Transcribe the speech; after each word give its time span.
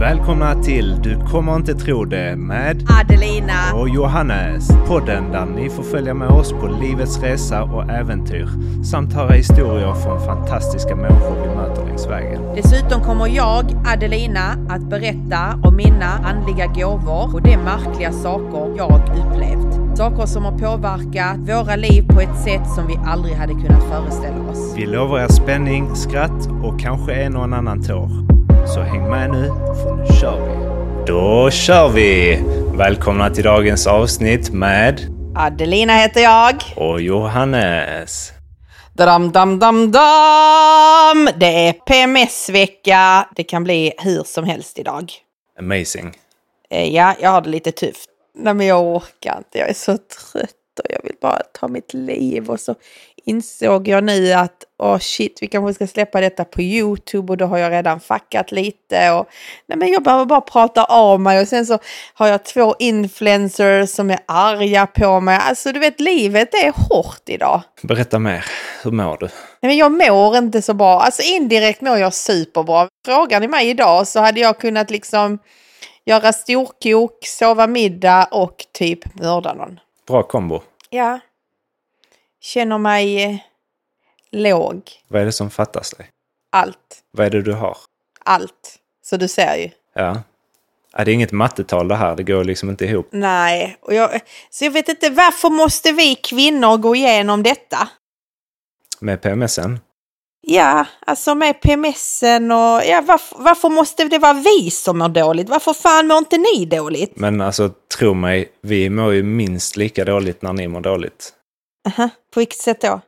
Välkomna 0.00 0.62
till 0.62 1.02
Du 1.02 1.20
kommer 1.20 1.56
inte 1.56 1.74
tro 1.74 2.04
det 2.04 2.36
med 2.36 2.86
Adelina. 3.00 3.74
och 3.74 3.88
Johannes. 3.88 4.68
Podden 4.86 5.32
där 5.32 5.46
ni 5.46 5.70
får 5.70 5.82
följa 5.82 6.14
med 6.14 6.28
oss 6.28 6.52
på 6.52 6.66
livets 6.66 7.22
resa 7.22 7.62
och 7.62 7.90
äventyr 7.90 8.48
samt 8.84 9.12
höra 9.12 9.32
historier 9.32 9.94
från 9.94 10.20
fantastiska 10.20 10.96
människor 10.96 11.36
vi 11.42 11.56
möter 11.56 11.86
längs 11.86 12.06
vägen. 12.06 12.42
Dessutom 12.54 13.00
kommer 13.00 13.26
jag, 13.26 13.64
Adelina, 13.86 14.52
att 14.68 14.90
berätta 14.90 15.60
om 15.62 15.76
mina 15.76 16.06
andliga 16.24 16.66
gåvor 16.66 17.34
och 17.34 17.42
de 17.42 17.56
märkliga 17.56 18.12
saker 18.12 18.74
jag 18.76 19.02
upplevt. 19.16 19.96
Saker 19.98 20.26
som 20.26 20.44
har 20.44 20.58
påverkat 20.58 21.36
våra 21.38 21.76
liv 21.76 22.08
på 22.08 22.20
ett 22.20 22.42
sätt 22.44 22.70
som 22.74 22.86
vi 22.86 22.98
aldrig 23.06 23.34
hade 23.34 23.52
kunnat 23.52 23.82
föreställa 23.82 24.50
oss. 24.50 24.74
Vi 24.76 24.86
lovar 24.86 25.20
er 25.20 25.28
spänning, 25.28 25.96
skratt 25.96 26.48
och 26.62 26.80
kanske 26.80 27.12
en 27.14 27.36
och 27.36 27.44
en 27.44 27.52
annan 27.52 27.82
tår. 27.82 28.37
Så 28.66 28.80
häng 28.80 29.10
med 29.10 29.30
nu, 29.30 29.46
för 29.82 29.94
nu 29.96 30.06
kör 30.20 30.40
vi! 30.46 30.54
Då 31.06 31.50
kör 31.50 31.88
vi! 31.88 32.42
Välkomna 32.74 33.30
till 33.30 33.44
dagens 33.44 33.86
avsnitt 33.86 34.50
med 34.50 35.00
Adelina 35.36 35.92
heter 35.92 36.20
jag. 36.20 36.54
och 36.76 37.00
Johannes. 37.00 38.32
Dam, 38.94 39.32
dam, 39.32 39.58
dam, 39.58 39.90
dam! 39.92 41.28
Det 41.36 41.68
är 41.68 41.72
PMS-vecka. 41.72 43.28
Det 43.36 43.44
kan 43.44 43.64
bli 43.64 43.92
hur 43.98 44.22
som 44.24 44.44
helst 44.44 44.78
idag. 44.78 45.12
Amazing. 45.60 46.14
Eh, 46.70 46.94
Ja, 46.94 47.14
jag 47.20 47.30
har 47.30 47.40
det 47.40 47.48
lite 47.50 47.72
tufft. 47.72 48.08
Nej, 48.38 48.54
men 48.54 48.66
jag 48.66 48.82
orkar 48.96 49.38
inte. 49.38 49.58
Jag 49.58 49.68
är 49.68 49.74
så 49.74 49.92
trött 49.96 50.50
och 50.78 50.86
jag 50.90 51.02
vill 51.02 51.16
bara 51.20 51.42
ta 51.60 51.68
mitt 51.68 51.94
liv. 51.94 52.50
Och 52.50 52.60
så 52.60 52.74
insåg 53.24 53.88
jag 53.88 54.04
nu 54.04 54.32
att, 54.32 54.64
åh 54.78 54.98
shit, 54.98 55.38
vi 55.40 55.46
kanske 55.46 55.74
ska 55.74 55.86
släppa 55.86 56.20
detta 56.20 56.44
på 56.44 56.62
YouTube 56.62 57.32
och 57.32 57.36
då 57.36 57.46
har 57.46 57.58
jag 57.58 57.72
redan 57.72 58.00
fuckat 58.00 58.52
lite. 58.52 59.10
Och, 59.10 59.28
nej, 59.66 59.78
men 59.78 59.88
jag 59.88 60.02
behöver 60.02 60.24
bara 60.24 60.40
prata 60.40 60.84
av 60.84 61.20
mig 61.20 61.40
och 61.40 61.48
sen 61.48 61.66
så 61.66 61.78
har 62.14 62.28
jag 62.28 62.44
två 62.44 62.74
influencers 62.78 63.90
som 63.90 64.10
är 64.10 64.18
arga 64.26 64.86
på 64.86 65.20
mig. 65.20 65.38
Alltså 65.42 65.72
du 65.72 65.80
vet, 65.80 66.00
livet 66.00 66.54
är 66.54 66.72
hårt 66.88 67.22
idag. 67.26 67.62
Berätta 67.82 68.18
mer. 68.18 68.44
Hur 68.82 68.90
mår 68.90 69.16
du? 69.20 69.26
Nej, 69.60 69.70
men 69.70 69.76
jag 69.76 69.92
mår 69.92 70.36
inte 70.36 70.62
så 70.62 70.74
bra. 70.74 71.00
Alltså 71.00 71.22
indirekt 71.22 71.80
mår 71.80 71.98
jag 71.98 72.14
superbra. 72.14 72.88
Frågar 73.06 73.40
ni 73.40 73.48
mig 73.48 73.68
idag 73.68 74.08
så 74.08 74.20
hade 74.20 74.40
jag 74.40 74.58
kunnat 74.58 74.90
liksom 74.90 75.38
göra 76.04 76.32
storkok, 76.32 77.18
sova 77.26 77.66
middag 77.66 78.28
och 78.30 78.64
typ 78.72 79.20
mörda 79.20 79.54
någon. 79.54 79.78
Bra 80.08 80.22
kombo. 80.22 80.62
Ja. 80.90 81.20
Känner 82.40 82.78
mig 82.78 83.24
eh, 83.24 83.36
låg. 84.30 84.82
Vad 85.08 85.22
är 85.22 85.26
det 85.26 85.32
som 85.32 85.50
fattas 85.50 85.90
dig? 85.90 86.10
Allt. 86.50 87.02
Vad 87.10 87.26
är 87.26 87.30
det 87.30 87.42
du 87.42 87.52
har? 87.52 87.76
Allt. 88.24 88.78
Så 89.02 89.16
du 89.16 89.28
ser 89.28 89.56
ju. 89.56 89.70
Ja. 89.92 90.22
ja 90.92 91.04
det 91.04 91.10
är 91.10 91.12
inget 91.12 91.32
mattetal 91.32 91.88
det 91.88 91.96
här. 91.96 92.16
Det 92.16 92.22
går 92.22 92.44
liksom 92.44 92.70
inte 92.70 92.84
ihop. 92.84 93.08
Nej, 93.10 93.76
och 93.80 93.94
jag, 93.94 94.20
så 94.50 94.64
jag 94.64 94.70
vet 94.70 94.88
inte 94.88 95.10
varför 95.10 95.50
måste 95.50 95.92
vi 95.92 96.14
kvinnor 96.14 96.76
gå 96.76 96.96
igenom 96.96 97.42
detta? 97.42 97.88
Med 99.00 99.22
PMSen. 99.22 99.80
Ja, 100.40 100.86
alltså 101.06 101.34
med 101.34 101.60
PMSen 101.60 102.50
och 102.50 102.82
ja, 102.84 103.04
varför, 103.06 103.36
varför 103.38 103.68
måste 103.68 104.04
det 104.04 104.18
vara 104.18 104.32
vi 104.32 104.70
som 104.70 104.98
mår 104.98 105.08
dåligt? 105.08 105.48
Varför 105.48 105.72
fan 105.72 106.06
mår 106.06 106.18
inte 106.18 106.38
ni 106.38 106.66
dåligt? 106.66 107.16
Men 107.16 107.40
alltså, 107.40 107.70
tro 107.98 108.14
mig, 108.14 108.52
vi 108.62 108.90
mår 108.90 109.14
ju 109.14 109.22
minst 109.22 109.76
lika 109.76 110.04
dåligt 110.04 110.42
när 110.42 110.52
ni 110.52 110.68
mår 110.68 110.80
dåligt. 110.80 111.32
Aha, 111.88 112.10
på 112.34 112.40
vilket 112.40 112.58
sätt 112.58 112.80
då? 112.80 113.00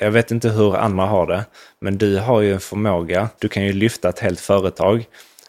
Jag 0.00 0.10
vet 0.10 0.30
inte 0.30 0.48
hur 0.48 0.76
andra 0.76 1.06
har 1.06 1.26
det, 1.26 1.44
men 1.80 1.98
du 1.98 2.18
har 2.18 2.40
ju 2.40 2.52
en 2.52 2.60
förmåga. 2.60 3.28
Du 3.38 3.48
kan 3.48 3.64
ju 3.64 3.72
lyfta 3.72 4.08
ett 4.08 4.18
helt 4.18 4.40
företag. 4.40 5.06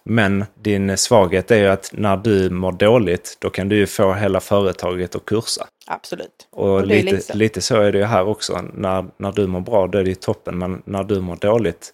Men 0.10 0.46
din 0.64 0.98
svaghet 0.98 1.52
är 1.52 1.56
ju 1.58 1.68
att 1.68 1.90
när 1.94 2.18
du 2.18 2.50
mår 2.50 2.72
dåligt, 2.72 3.38
då 3.40 3.50
kan 3.50 3.70
du 3.70 3.76
ju 3.78 3.88
få 3.88 4.14
hela 4.14 4.40
företaget 4.40 5.16
att 5.16 5.26
kursa. 5.26 5.68
Absolut. 5.88 6.48
Och, 6.52 6.70
Och 6.70 6.88
lite, 6.88 7.12
lite 7.12 7.22
så. 7.22 7.38
lite 7.38 7.62
så 7.62 7.82
är 7.82 7.92
det 7.92 7.98
ju 7.98 8.04
här 8.04 8.28
också. 8.28 8.62
När, 8.74 9.06
när 9.18 9.32
du 9.32 9.48
mår 9.48 9.60
bra, 9.60 9.88
då 9.88 9.98
är 9.98 10.04
det 10.04 10.10
ju 10.10 10.16
toppen. 10.16 10.58
Men 10.58 10.82
när 10.86 11.04
du 11.04 11.22
mår 11.22 11.36
dåligt, 11.36 11.94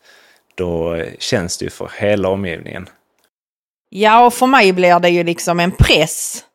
då 0.55 1.03
känns 1.19 1.57
det 1.57 1.65
ju 1.65 1.69
för 1.69 1.91
hela 1.99 2.29
omgivningen. 2.29 2.89
Ja, 3.89 4.25
och 4.25 4.33
för 4.33 4.47
mig 4.47 4.73
blir 4.73 4.99
det 4.99 5.09
ju 5.09 5.23
liksom 5.23 5.59
en 5.59 5.71
press. 5.71 6.45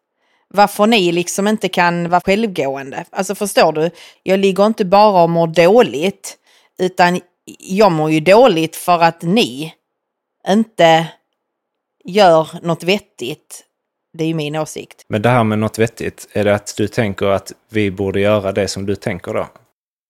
Varför 0.48 0.86
ni 0.86 1.12
liksom 1.12 1.48
inte 1.48 1.68
kan 1.68 2.08
vara 2.08 2.20
självgående. 2.20 3.04
Alltså 3.10 3.34
förstår 3.34 3.72
du? 3.72 3.90
Jag 4.22 4.40
ligger 4.40 4.66
inte 4.66 4.84
bara 4.84 5.22
och 5.22 5.30
mår 5.30 5.46
dåligt. 5.46 6.36
Utan 6.78 7.20
jag 7.58 7.92
mår 7.92 8.10
ju 8.10 8.20
dåligt 8.20 8.76
för 8.76 9.02
att 9.02 9.22
ni 9.22 9.74
inte 10.48 11.06
gör 12.06 12.48
något 12.62 12.82
vettigt. 12.82 13.62
Det 14.18 14.24
är 14.24 14.28
ju 14.28 14.34
min 14.34 14.56
åsikt. 14.56 15.04
Men 15.08 15.22
det 15.22 15.28
här 15.28 15.44
med 15.44 15.58
något 15.58 15.78
vettigt, 15.78 16.28
är 16.32 16.44
det 16.44 16.54
att 16.54 16.74
du 16.76 16.88
tänker 16.88 17.26
att 17.26 17.52
vi 17.68 17.90
borde 17.90 18.20
göra 18.20 18.52
det 18.52 18.68
som 18.68 18.86
du 18.86 18.94
tänker 18.96 19.34
då? 19.34 19.48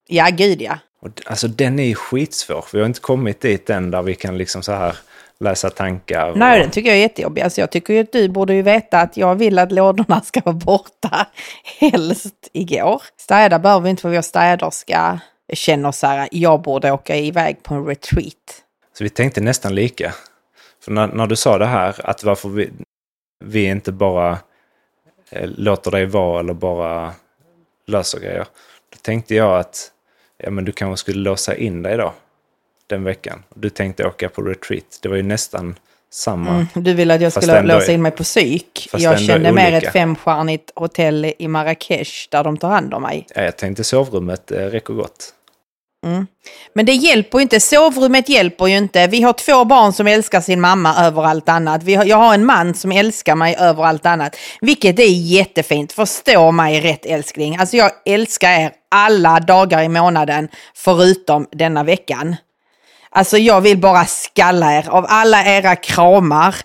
Ja, 0.07 0.27
gud 0.31 0.61
ja. 0.61 0.79
Och, 1.01 1.09
alltså 1.25 1.47
den 1.47 1.79
är 1.79 1.83
ju 1.83 1.95
skitsvår. 1.95 2.65
Vi 2.73 2.79
har 2.79 2.85
inte 2.85 2.99
kommit 2.99 3.41
dit 3.41 3.69
än 3.69 3.91
där 3.91 4.01
vi 4.01 4.15
kan 4.15 4.37
liksom 4.37 4.63
så 4.63 4.71
här 4.71 4.95
läsa 5.39 5.69
tankar. 5.69 6.29
och- 6.31 6.37
Nej, 6.37 6.59
den 6.59 6.69
tycker 6.71 6.89
jag 6.89 6.97
är 6.97 7.01
jättejobbig. 7.01 7.41
Alltså 7.41 7.61
jag 7.61 7.71
tycker 7.71 7.93
ju 7.93 7.99
att 7.99 8.11
du 8.11 8.29
borde 8.29 8.53
ju 8.53 8.61
veta 8.61 8.99
att 9.01 9.17
jag 9.17 9.35
vill 9.35 9.59
att 9.59 9.71
lådorna 9.71 10.21
ska 10.21 10.41
vara 10.45 10.55
borta 10.55 11.27
helst 11.79 12.49
igår. 12.53 13.01
Städa 13.17 13.59
behöver 13.59 13.81
vi 13.83 13.89
inte 13.89 14.01
för 14.01 14.09
vår 14.09 14.21
städerska 14.21 15.19
känner 15.53 15.91
så 15.91 16.07
här, 16.07 16.29
jag 16.31 16.61
borde 16.61 16.91
åka 16.91 17.15
iväg 17.15 17.63
på 17.63 17.73
en 17.73 17.85
retreat. 17.85 18.63
Så 18.97 19.03
vi 19.03 19.09
tänkte 19.09 19.41
nästan 19.41 19.75
lika. 19.75 20.13
För 20.87 20.91
när, 20.91 21.07
när 21.07 21.27
du 21.27 21.35
sa 21.35 21.57
det 21.57 21.65
här, 21.65 21.95
att 22.03 22.23
varför 22.23 22.49
vi, 22.49 22.69
vi 23.45 23.65
inte 23.65 23.91
bara 23.91 24.37
eh, 25.29 25.49
låter 25.49 25.91
dig 25.91 26.05
vara 26.05 26.39
eller 26.39 26.53
bara 26.53 27.13
löser 27.87 28.19
grejer. 28.19 28.45
Då 28.89 28.97
tänkte 29.01 29.35
jag 29.35 29.59
att 29.59 29.91
ja, 30.37 30.49
men 30.49 30.65
du 30.65 30.71
kanske 30.71 31.01
skulle 31.01 31.19
låsa 31.19 31.55
in 31.55 31.83
dig 31.83 31.97
då, 31.97 32.13
den 32.87 33.03
veckan. 33.03 33.43
Du 33.55 33.69
tänkte 33.69 34.05
åka 34.05 34.29
på 34.29 34.41
retreat. 34.41 34.99
Det 35.01 35.09
var 35.09 35.15
ju 35.15 35.23
nästan 35.23 35.75
samma. 36.09 36.49
Mm, 36.49 36.67
du 36.73 36.93
ville 36.93 37.13
att 37.13 37.21
jag 37.21 37.33
skulle 37.33 37.61
låsa 37.61 37.91
in 37.91 38.01
mig 38.01 38.11
på 38.11 38.23
psyk. 38.23 38.89
Jag 38.93 39.19
kände 39.19 39.51
mer 39.51 39.73
ett 39.73 39.93
femstjärnigt 39.93 40.71
hotell 40.75 41.33
i 41.39 41.47
Marrakesh 41.47 42.27
där 42.29 42.43
de 42.43 42.57
tar 42.57 42.69
hand 42.69 42.93
om 42.93 43.01
mig. 43.01 43.27
Ja, 43.35 43.41
jag 43.41 43.57
tänkte 43.57 43.83
sovrummet 43.83 44.51
eh, 44.51 44.57
räcker 44.57 44.93
gott. 44.93 45.33
Mm. 46.07 46.27
Men 46.73 46.85
det 46.85 46.93
hjälper 46.93 47.37
ju 47.37 47.41
inte. 47.41 47.59
Sovrummet 47.59 48.29
hjälper 48.29 48.67
ju 48.67 48.77
inte. 48.77 49.07
Vi 49.07 49.21
har 49.21 49.33
två 49.33 49.65
barn 49.65 49.93
som 49.93 50.07
älskar 50.07 50.41
sin 50.41 50.61
mamma 50.61 50.95
över 51.05 51.23
allt 51.23 51.49
annat. 51.49 51.83
Vi 51.83 51.95
har, 51.95 52.05
jag 52.05 52.17
har 52.17 52.33
en 52.33 52.45
man 52.45 52.73
som 52.73 52.91
älskar 52.91 53.35
mig 53.35 53.55
över 53.59 53.83
allt 53.83 54.05
annat. 54.05 54.35
Vilket 54.61 54.99
är 54.99 55.03
jättefint. 55.07 55.91
Förstå 55.91 56.51
mig 56.51 56.81
rätt 56.81 57.05
älskling. 57.05 57.57
Alltså 57.57 57.77
jag 57.77 57.91
älskar 58.05 58.51
er 58.51 58.71
alla 58.91 59.39
dagar 59.39 59.83
i 59.83 59.89
månaden 59.89 60.49
förutom 60.75 61.47
denna 61.51 61.83
veckan. 61.83 62.35
Alltså 63.09 63.37
jag 63.37 63.61
vill 63.61 63.77
bara 63.77 64.05
skalla 64.05 64.73
er 64.73 64.89
av 64.89 65.05
alla 65.09 65.45
era 65.45 65.75
kramar. 65.75 66.55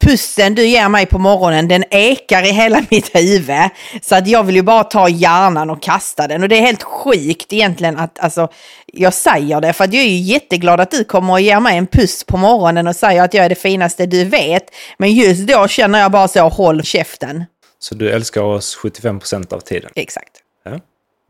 Pussen 0.00 0.54
du 0.54 0.66
ger 0.66 0.88
mig 0.88 1.06
på 1.06 1.18
morgonen, 1.18 1.68
den 1.68 1.84
ekar 1.90 2.42
i 2.42 2.50
hela 2.50 2.84
mitt 2.90 3.14
huvud. 3.14 3.70
Så 4.02 4.14
att 4.14 4.26
jag 4.26 4.44
vill 4.44 4.56
ju 4.56 4.62
bara 4.62 4.84
ta 4.84 5.08
hjärnan 5.08 5.70
och 5.70 5.82
kasta 5.82 6.28
den. 6.28 6.42
Och 6.42 6.48
det 6.48 6.56
är 6.56 6.60
helt 6.60 6.82
sjukt 6.82 7.52
egentligen 7.52 7.98
att 7.98 8.18
alltså, 8.18 8.48
jag 8.86 9.14
säger 9.14 9.60
det. 9.60 9.72
För 9.72 9.84
att 9.84 9.92
jag 9.92 10.02
är 10.02 10.08
ju 10.08 10.16
jätteglad 10.16 10.80
att 10.80 10.90
du 10.90 11.04
kommer 11.04 11.32
och 11.32 11.40
ger 11.40 11.60
mig 11.60 11.78
en 11.78 11.86
puss 11.86 12.24
på 12.24 12.36
morgonen 12.36 12.86
och 12.86 12.96
säger 12.96 13.22
att 13.22 13.34
jag 13.34 13.44
är 13.44 13.48
det 13.48 13.54
finaste 13.54 14.06
du 14.06 14.24
vet. 14.24 14.64
Men 14.98 15.12
just 15.12 15.46
då 15.46 15.68
känner 15.68 16.00
jag 16.00 16.12
bara 16.12 16.28
så, 16.28 16.48
håll 16.48 16.82
käften. 16.82 17.44
Så 17.78 17.94
du 17.94 18.10
älskar 18.10 18.42
oss 18.42 18.74
75 18.74 19.18
procent 19.18 19.52
av 19.52 19.60
tiden. 19.60 19.90
Exakt. 19.94 20.30
Ja. 20.64 20.80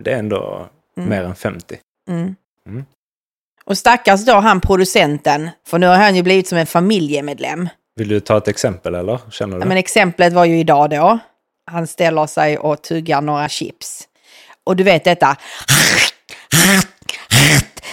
Det 0.03 0.13
är 0.13 0.19
ändå 0.19 0.69
mer 0.97 1.23
än 1.23 1.35
50. 1.35 1.77
Och 3.65 3.79
stackars 3.79 4.25
då 4.25 4.33
han 4.33 4.61
producenten, 4.61 5.51
för 5.67 5.79
nu 5.79 5.87
har 5.87 5.97
han 5.97 6.17
ju 6.17 6.23
blivit 6.23 6.49
som 6.49 6.59
en 6.59 6.67
familjemedlem. 6.67 7.69
Vill 8.01 8.09
du 8.09 8.21
ta 8.21 8.39
ett 8.39 8.49
exempel 8.49 8.95
eller? 8.95 9.19
Känner 9.31 9.57
du? 9.57 9.63
Ja, 9.63 9.67
men 9.67 9.77
exemplet 9.77 10.33
var 10.33 10.45
ju 10.45 10.59
idag 10.59 10.91
då. 10.91 11.19
Han 11.71 11.87
ställer 11.87 12.27
sig 12.27 12.59
och 12.59 12.83
tuggar 12.83 13.21
några 13.21 13.49
chips. 13.49 14.09
Och 14.65 14.77
du 14.77 14.85
vet 14.85 15.05
detta. 15.05 15.37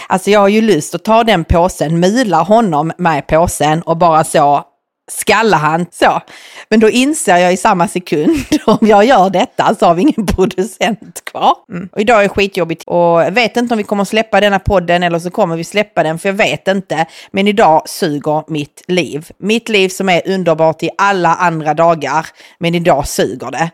Alltså 0.06 0.30
jag 0.30 0.40
har 0.40 0.48
ju 0.48 0.60
lust 0.60 0.94
att 0.94 1.04
ta 1.04 1.24
den 1.24 1.44
påsen, 1.44 2.00
mula 2.00 2.42
honom 2.42 2.92
med 2.98 3.26
påsen 3.26 3.82
och 3.82 3.96
bara 3.96 4.24
så 4.24 4.64
skalla 5.08 5.56
han 5.56 5.86
så. 5.92 6.20
Men 6.68 6.80
då 6.80 6.90
inser 6.90 7.36
jag 7.36 7.52
i 7.52 7.56
samma 7.56 7.88
sekund, 7.88 8.44
om 8.66 8.78
jag 8.80 9.04
gör 9.04 9.30
detta 9.30 9.74
så 9.74 9.86
har 9.86 9.94
vi 9.94 10.02
ingen 10.02 10.26
producent 10.26 11.24
kvar. 11.24 11.54
Mm. 11.72 11.88
Och 11.92 12.00
idag 12.00 12.24
är 12.24 12.28
skitjobbigt 12.28 12.82
och 12.86 13.22
jag 13.22 13.30
vet 13.30 13.56
inte 13.56 13.74
om 13.74 13.78
vi 13.78 13.84
kommer 13.84 14.04
släppa 14.04 14.40
denna 14.40 14.58
podden 14.58 15.02
eller 15.02 15.18
så 15.18 15.30
kommer 15.30 15.56
vi 15.56 15.64
släppa 15.64 16.02
den 16.02 16.18
för 16.18 16.28
jag 16.28 16.34
vet 16.34 16.68
inte. 16.68 17.06
Men 17.30 17.48
idag 17.48 17.82
suger 17.88 18.44
mitt 18.48 18.82
liv. 18.88 19.30
Mitt 19.38 19.68
liv 19.68 19.88
som 19.88 20.08
är 20.08 20.22
underbart 20.28 20.82
i 20.82 20.90
alla 20.98 21.34
andra 21.34 21.74
dagar, 21.74 22.26
men 22.58 22.74
idag 22.74 23.08
suger 23.08 23.50
det. 23.50 23.70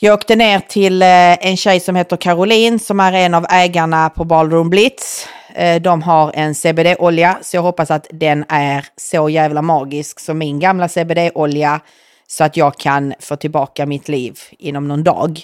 Jag 0.00 0.14
åkte 0.14 0.36
ner 0.36 0.60
till 0.60 1.02
eh, 1.02 1.46
en 1.46 1.56
tjej 1.56 1.80
som 1.80 1.96
heter 1.96 2.16
Caroline 2.16 2.78
som 2.78 3.00
är 3.00 3.12
en 3.12 3.34
av 3.34 3.46
ägarna 3.50 4.10
på 4.10 4.24
Ballroom 4.24 4.70
Blitz. 4.70 5.28
Eh, 5.54 5.82
de 5.82 6.02
har 6.02 6.32
en 6.34 6.54
CBD-olja 6.54 7.38
så 7.42 7.56
jag 7.56 7.62
hoppas 7.62 7.90
att 7.90 8.06
den 8.10 8.44
är 8.48 8.86
så 8.96 9.28
jävla 9.28 9.62
magisk 9.62 10.20
som 10.20 10.38
min 10.38 10.60
gamla 10.60 10.88
CBD-olja 10.88 11.80
så 12.26 12.44
att 12.44 12.56
jag 12.56 12.76
kan 12.78 13.14
få 13.20 13.36
tillbaka 13.36 13.86
mitt 13.86 14.08
liv 14.08 14.38
inom 14.58 14.88
någon 14.88 15.04
dag. 15.04 15.40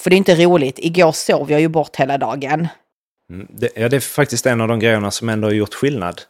För 0.00 0.10
det 0.10 0.16
är 0.16 0.18
inte 0.18 0.34
roligt. 0.44 0.78
Igår 0.78 1.12
sov 1.12 1.50
jag 1.50 1.60
ju 1.60 1.68
bort 1.68 1.96
hela 1.96 2.18
dagen. 2.18 2.68
Mm, 3.30 3.46
det, 3.50 3.70
ja, 3.74 3.88
det 3.88 3.96
är 3.96 4.00
faktiskt 4.00 4.46
en 4.46 4.60
av 4.60 4.68
de 4.68 4.78
grejerna 4.78 5.10
som 5.10 5.28
ändå 5.28 5.48
har 5.48 5.52
gjort 5.52 5.74
skillnad. 5.74 6.22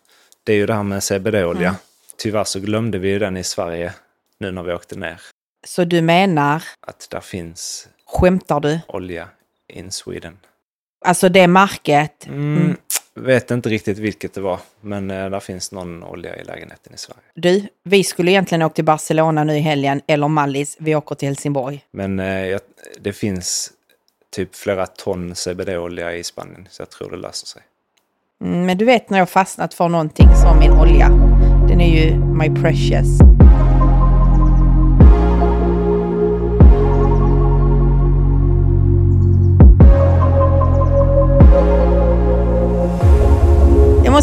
Det 0.44 0.52
är 0.52 0.56
ju 0.56 0.66
det 0.66 0.74
här 0.74 0.82
med 0.82 1.02
CBD-olja. 1.02 1.68
Mm. 1.68 1.80
Tyvärr 2.16 2.44
så 2.44 2.60
glömde 2.60 2.98
vi 2.98 3.08
ju 3.08 3.18
den 3.18 3.36
i 3.36 3.44
Sverige 3.44 3.92
nu 4.38 4.50
när 4.50 4.62
vi 4.62 4.72
åkte 4.72 4.96
ner. 4.96 5.20
Så 5.66 5.84
du 5.84 6.02
menar? 6.02 6.62
Att 6.86 7.06
där 7.10 7.20
finns 7.20 7.88
Skämtar 8.06 8.60
du? 8.60 8.80
olja 8.86 9.28
in 9.68 9.90
Sweden. 9.92 10.38
Alltså 11.04 11.28
det 11.28 11.46
märket? 11.46 12.26
Mm, 12.26 12.76
vet 13.14 13.50
inte 13.50 13.68
riktigt 13.68 13.98
vilket 13.98 14.34
det 14.34 14.40
var, 14.40 14.60
men 14.80 15.10
eh, 15.10 15.30
där 15.30 15.40
finns 15.40 15.72
någon 15.72 16.04
olja 16.04 16.36
i 16.36 16.44
lägenheten 16.44 16.94
i 16.94 16.98
Sverige. 16.98 17.20
Du, 17.34 17.66
vi 17.82 18.04
skulle 18.04 18.30
egentligen 18.30 18.62
åka 18.62 18.74
till 18.74 18.84
Barcelona 18.84 19.44
nu 19.44 19.56
i 19.56 19.60
helgen, 19.60 20.00
eller 20.06 20.28
Mallis. 20.28 20.76
Vi 20.80 20.94
åker 20.94 21.14
till 21.14 21.28
Helsingborg. 21.28 21.84
Men 21.90 22.20
eh, 22.20 22.46
jag- 22.46 22.60
det 23.00 23.12
finns 23.12 23.70
typ 24.30 24.56
flera 24.56 24.86
ton 24.86 25.34
CBD-olja 25.34 26.16
i 26.16 26.24
Spanien, 26.24 26.68
så 26.70 26.82
jag 26.82 26.90
tror 26.90 27.10
det 27.10 27.16
löser 27.16 27.46
sig. 27.46 27.62
Mm, 28.44 28.66
men 28.66 28.78
du 28.78 28.84
vet 28.84 29.10
när 29.10 29.18
jag 29.18 29.28
fastnat 29.30 29.74
för 29.74 29.88
någonting 29.88 30.28
som 30.36 30.58
min 30.58 30.72
olja. 30.72 31.08
Den 31.68 31.80
är 31.80 32.02
ju 32.04 32.14
my 32.18 32.62
precious. 32.62 33.06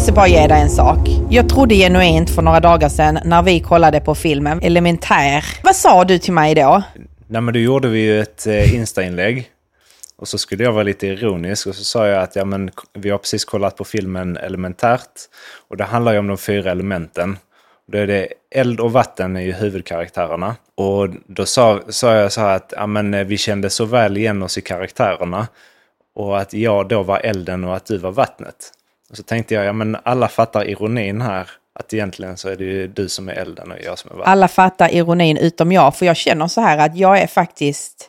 Måste 0.08 0.16
bara 0.16 0.28
ge 0.28 0.46
dig 0.46 0.60
en 0.60 0.70
sak. 0.70 0.98
Jag 1.30 1.48
trodde 1.48 1.74
genuint 1.74 2.30
för 2.30 2.42
några 2.42 2.60
dagar 2.60 2.88
sedan 2.88 3.18
när 3.24 3.42
vi 3.42 3.60
kollade 3.60 4.00
på 4.00 4.14
filmen 4.14 4.62
Elementär. 4.62 5.44
Vad 5.62 5.76
sa 5.76 6.04
du 6.04 6.18
till 6.18 6.32
mig 6.32 6.54
då? 6.54 6.82
Nej, 7.26 7.40
men 7.40 7.54
då 7.54 7.60
gjorde 7.60 7.88
vi 7.88 8.00
ju 8.00 8.20
ett 8.20 8.46
eh, 8.46 8.74
Insta-inlägg. 8.74 9.50
Och 10.16 10.28
så 10.28 10.38
skulle 10.38 10.64
jag 10.64 10.72
vara 10.72 10.82
lite 10.82 11.06
ironisk 11.06 11.66
och 11.66 11.74
så 11.74 11.84
sa 11.84 12.06
jag 12.06 12.22
att 12.22 12.36
ja, 12.36 12.44
men, 12.44 12.70
vi 12.94 13.10
har 13.10 13.18
precis 13.18 13.44
kollat 13.44 13.76
på 13.76 13.84
filmen 13.84 14.36
Elementärt. 14.36 15.10
Och 15.68 15.76
det 15.76 15.84
handlar 15.84 16.12
ju 16.12 16.18
om 16.18 16.26
de 16.26 16.38
fyra 16.38 16.70
elementen. 16.70 17.38
Och 17.86 17.92
då 17.92 17.98
är 17.98 18.06
det 18.06 18.28
eld 18.54 18.80
och 18.80 18.92
vatten 18.92 19.36
är 19.36 19.40
ju 19.40 19.52
huvudkaraktärerna. 19.52 20.56
Och 20.74 21.08
då 21.26 21.44
sa, 21.46 21.80
sa 21.88 22.14
jag 22.14 22.32
så 22.32 22.40
här 22.40 22.56
att 22.56 22.72
ja, 22.76 22.86
men, 22.86 23.14
eh, 23.14 23.24
vi 23.24 23.38
kände 23.38 23.70
så 23.70 23.84
väl 23.84 24.16
igen 24.16 24.42
oss 24.42 24.58
i 24.58 24.60
karaktärerna. 24.60 25.46
Och 26.14 26.38
att 26.38 26.52
jag 26.52 26.88
då 26.88 27.02
var 27.02 27.18
elden 27.18 27.64
och 27.64 27.76
att 27.76 27.86
du 27.86 27.98
var 27.98 28.12
vattnet. 28.12 28.72
Och 29.10 29.16
så 29.16 29.22
tänkte 29.22 29.54
jag, 29.54 29.64
ja 29.64 29.72
men 29.72 29.96
alla 30.02 30.28
fattar 30.28 30.68
ironin 30.68 31.20
här. 31.20 31.50
Att 31.74 31.94
egentligen 31.94 32.36
så 32.36 32.48
är 32.48 32.56
det 32.56 32.64
ju 32.64 32.86
du 32.86 33.08
som 33.08 33.28
är 33.28 33.32
elden 33.32 33.72
och 33.72 33.78
jag 33.84 33.98
som 33.98 34.10
är 34.10 34.14
vattnet. 34.14 34.28
Alla 34.32 34.48
fattar 34.48 34.94
ironin 34.94 35.36
utom 35.36 35.72
jag, 35.72 35.96
för 35.96 36.06
jag 36.06 36.16
känner 36.16 36.48
så 36.48 36.60
här 36.60 36.78
att 36.78 36.96
jag 36.96 37.18
är 37.18 37.26
faktiskt 37.26 38.08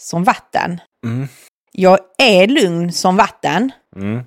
som 0.00 0.24
vatten. 0.24 0.80
Mm. 1.04 1.28
Jag 1.72 1.98
är 2.18 2.46
lugn 2.46 2.92
som 2.92 3.16
vatten, 3.16 3.72
Mm. 3.96 4.24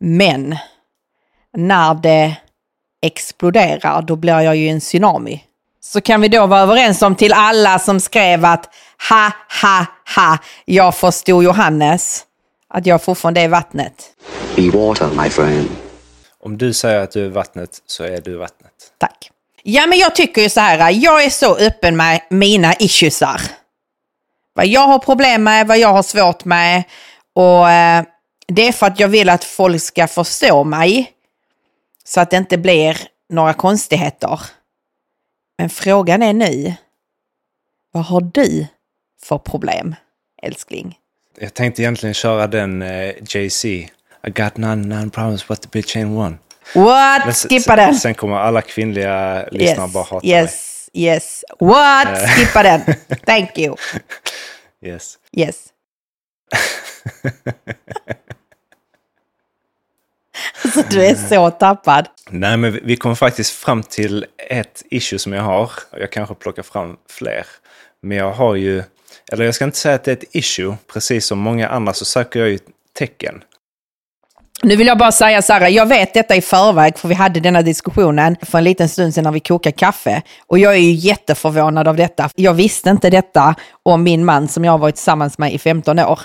men 0.00 0.56
när 1.56 1.94
det 1.94 2.36
exploderar 3.02 4.02
då 4.02 4.16
blir 4.16 4.40
jag 4.40 4.56
ju 4.56 4.68
en 4.68 4.80
tsunami. 4.80 5.44
Så 5.80 6.00
kan 6.00 6.20
vi 6.20 6.28
då 6.28 6.46
vara 6.46 6.60
överens 6.60 7.02
om 7.02 7.16
till 7.16 7.32
alla 7.32 7.78
som 7.78 8.00
skrev 8.00 8.44
att 8.44 8.74
ha, 9.10 9.30
ha, 9.62 9.86
ha, 10.16 10.38
jag 10.64 10.94
förstod 10.94 11.44
Johannes, 11.44 12.24
att 12.72 12.86
jag 12.86 13.02
fortfarande 13.02 13.40
är 13.40 13.48
vattnet. 13.48 14.12
Be 14.56 14.70
water, 14.70 15.08
my 15.22 15.30
friend. 15.30 15.68
Om 16.40 16.58
du 16.58 16.72
säger 16.72 17.00
att 17.00 17.10
du 17.10 17.26
är 17.26 17.30
vattnet 17.30 17.82
så 17.86 18.04
är 18.04 18.20
du 18.20 18.36
vattnet. 18.36 18.72
Tack. 18.98 19.30
Ja, 19.62 19.86
men 19.86 19.98
jag 19.98 20.14
tycker 20.14 20.42
ju 20.42 20.48
så 20.48 20.60
här, 20.60 20.90
jag 20.90 21.24
är 21.24 21.30
så 21.30 21.56
öppen 21.56 21.96
med 21.96 22.20
mina 22.30 22.74
issuesar. 22.74 23.40
Vad 24.54 24.66
jag 24.66 24.80
har 24.80 24.98
problem 24.98 25.44
med, 25.44 25.66
vad 25.66 25.78
jag 25.78 25.88
har 25.88 26.02
svårt 26.02 26.44
med. 26.44 26.82
Och 27.32 27.70
eh, 27.70 28.04
det 28.46 28.68
är 28.68 28.72
för 28.72 28.86
att 28.86 29.00
jag 29.00 29.08
vill 29.08 29.28
att 29.28 29.44
folk 29.44 29.82
ska 29.82 30.06
förstå 30.08 30.64
mig. 30.64 31.12
Så 32.04 32.20
att 32.20 32.30
det 32.30 32.36
inte 32.36 32.58
blir 32.58 32.96
några 33.28 33.54
konstigheter. 33.54 34.40
Men 35.58 35.70
frågan 35.70 36.22
är 36.22 36.32
nu, 36.32 36.74
vad 37.92 38.04
har 38.04 38.20
du 38.20 38.66
för 39.22 39.38
problem, 39.38 39.94
älskling? 40.42 40.98
Jag 41.38 41.54
tänkte 41.54 41.82
egentligen 41.82 42.14
köra 42.14 42.46
den 42.46 42.82
eh, 42.82 43.14
JC. 43.28 43.64
I 43.64 44.30
got 44.30 44.56
none, 44.56 44.74
none 44.96 45.10
problems 45.10 45.48
but 45.48 45.62
the 45.62 45.68
bitch 45.72 45.96
ain't 45.96 46.16
one. 46.18 46.38
What? 46.74 47.24
Men 47.24 47.34
Skippa 47.34 47.62
sen, 47.62 47.76
den. 47.76 47.94
Sen 47.94 48.14
kommer 48.14 48.36
alla 48.36 48.62
kvinnliga 48.62 49.46
lyssnare 49.52 49.88
bara 49.88 50.04
hata 50.04 50.26
yes, 50.26 50.88
yes. 50.92 51.44
What? 51.60 52.28
Skippa 52.28 52.62
den. 52.62 52.80
Thank 53.26 53.58
you. 53.58 53.68
mig. 54.80 54.92
Yes. 54.92 55.18
Yes. 55.36 55.66
alltså 60.64 60.82
du 60.90 61.04
är 61.06 61.14
så 61.14 61.50
tappad. 61.50 62.08
Nej, 62.30 62.56
men 62.56 62.72
vi- 62.72 62.80
vi 62.84 62.96
kom 62.96 63.16
faktiskt 63.16 63.52
fram 63.52 63.82
till 63.82 64.26
ett 64.48 64.82
issue 64.90 65.18
som 65.18 65.32
jag 65.32 65.42
har. 65.42 65.70
Jag 65.90 66.12
kanske 66.12 66.34
plockar 66.34 66.62
fram 66.62 66.96
fler. 67.10 67.46
Men 68.02 68.16
jag 68.18 68.32
har 68.32 68.54
ju, 68.54 68.82
eller 69.32 69.44
jag 69.44 69.54
ska 69.54 69.64
inte 69.64 69.78
säga 69.78 69.94
att 69.94 70.04
det 70.04 70.10
är 70.10 70.16
ett 70.16 70.36
issue. 70.36 70.76
Precis 70.92 71.26
som 71.26 71.38
många 71.38 71.68
andra 71.68 71.92
så 71.92 72.04
söker 72.04 72.40
jag 72.40 72.48
ju 72.48 72.58
tecken. 72.98 73.42
Nu 74.64 74.76
vill 74.76 74.86
jag 74.86 74.98
bara 74.98 75.12
säga 75.12 75.42
så 75.42 75.52
här, 75.52 75.68
jag 75.68 75.86
vet 75.86 76.14
detta 76.14 76.36
i 76.36 76.40
förväg 76.40 76.98
för 76.98 77.08
vi 77.08 77.14
hade 77.14 77.40
denna 77.40 77.62
diskussionen 77.62 78.36
för 78.42 78.58
en 78.58 78.64
liten 78.64 78.88
stund 78.88 79.14
sedan 79.14 79.24
när 79.24 79.32
vi 79.32 79.40
kokade 79.40 79.76
kaffe. 79.76 80.22
Och 80.46 80.58
jag 80.58 80.72
är 80.74 80.78
ju 80.78 80.92
jätteförvånad 80.92 81.88
av 81.88 81.96
detta. 81.96 82.30
Jag 82.34 82.54
visste 82.54 82.90
inte 82.90 83.10
detta 83.10 83.54
om 83.82 84.02
min 84.02 84.24
man 84.24 84.48
som 84.48 84.64
jag 84.64 84.72
har 84.72 84.78
varit 84.78 84.94
tillsammans 84.94 85.38
med 85.38 85.52
i 85.54 85.58
15 85.58 85.98
år. 85.98 86.20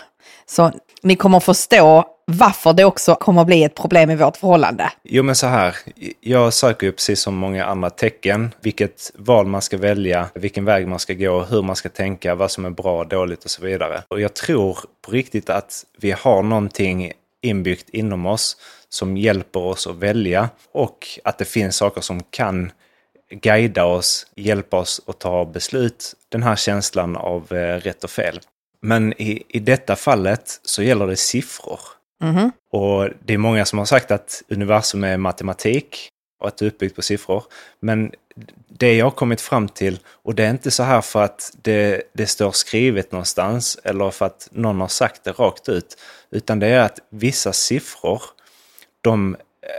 Så 0.50 0.72
ni 1.02 1.16
kommer 1.16 1.40
förstå 1.40 2.06
varför 2.26 2.74
det 2.74 2.86
också 2.86 3.16
kommer 3.16 3.46
bli 3.46 3.64
ett 3.64 3.76
problem 3.76 4.10
i 4.10 4.16
vårt 4.16 4.38
förhållande. 4.38 4.92
Jo, 5.04 5.24
men 5.24 5.36
så 5.36 5.48
här. 5.48 5.76
Jag 6.22 6.54
söker 6.54 6.88
ju 6.88 6.92
precis 6.92 7.22
som 7.22 7.36
många 7.36 7.66
andra 7.66 7.90
tecken. 7.90 8.54
Vilket 8.62 9.12
val 9.16 9.46
man 9.46 9.62
ska 9.62 9.78
välja, 9.78 10.30
vilken 10.34 10.66
väg 10.66 10.88
man 10.88 11.00
ska 11.00 11.14
gå, 11.14 11.44
hur 11.44 11.62
man 11.62 11.76
ska 11.76 11.90
tänka, 11.90 12.36
vad 12.36 12.52
som 12.52 12.66
är 12.66 12.70
bra, 12.70 13.04
dåligt 13.04 13.44
och 13.44 13.52
så 13.52 13.62
vidare. 13.62 14.04
Och 14.08 14.22
jag 14.22 14.34
tror 14.34 14.78
på 15.06 15.12
riktigt 15.12 15.50
att 15.50 15.84
vi 15.98 16.12
har 16.12 16.44
någonting 16.44 17.12
inbyggt 17.42 17.90
inom 17.90 18.26
oss 18.26 18.58
som 18.90 19.18
hjälper 19.18 19.60
oss 19.60 19.88
att 19.88 19.96
välja 19.96 20.50
och 20.72 21.08
att 21.24 21.38
det 21.38 21.46
finns 21.46 21.76
saker 21.76 22.02
som 22.02 22.24
kan 22.24 22.72
guida 23.30 23.86
oss, 23.86 24.28
hjälpa 24.36 24.78
oss 24.78 25.02
att 25.08 25.20
ta 25.20 25.46
beslut. 25.46 26.14
Den 26.30 26.44
här 26.44 26.56
känslan 26.56 27.16
av 27.16 27.54
eh, 27.54 27.80
rätt 27.80 28.04
och 28.04 28.10
fel. 28.10 28.40
Men 28.80 29.14
i, 29.14 29.44
i 29.48 29.60
detta 29.60 29.96
fallet 29.96 30.60
så 30.64 30.84
gäller 30.84 31.08
det 31.08 31.16
siffror. 31.16 31.80
Och 32.72 33.10
det 33.26 33.34
är 33.34 33.38
många 33.38 33.66
som 33.66 33.80
har 33.80 33.86
sagt 33.86 34.12
att 34.12 34.44
universum 34.50 35.04
är 35.04 35.18
matematik 35.18 36.10
och 36.40 36.48
att 36.48 36.58
det 36.58 36.66
är 36.66 36.68
uppbyggt 36.68 36.96
på 36.96 37.02
siffror. 37.02 37.44
Men 37.80 38.12
det 38.70 38.96
jag 38.96 39.06
har 39.06 39.12
kommit 39.12 39.42
fram 39.42 39.68
till, 39.68 40.00
och 40.24 40.36
det 40.36 40.46
är 40.46 40.50
inte 40.50 40.72
så 40.72 40.84
här 40.84 41.02
för 41.02 41.24
att 41.24 41.52
det, 41.62 42.02
det 42.14 42.28
står 42.28 42.52
skrivet 42.52 43.12
någonstans 43.12 43.80
eller 43.84 44.10
för 44.12 44.26
att 44.26 44.50
någon 44.52 44.82
har 44.82 44.88
sagt 44.88 45.24
det 45.24 45.32
rakt 45.32 45.70
ut, 45.70 45.98
utan 46.32 46.60
det 46.60 46.68
är 46.68 46.80
att 46.80 47.00
vissa 47.10 47.54
siffror, 47.54 48.22
de 49.02 49.36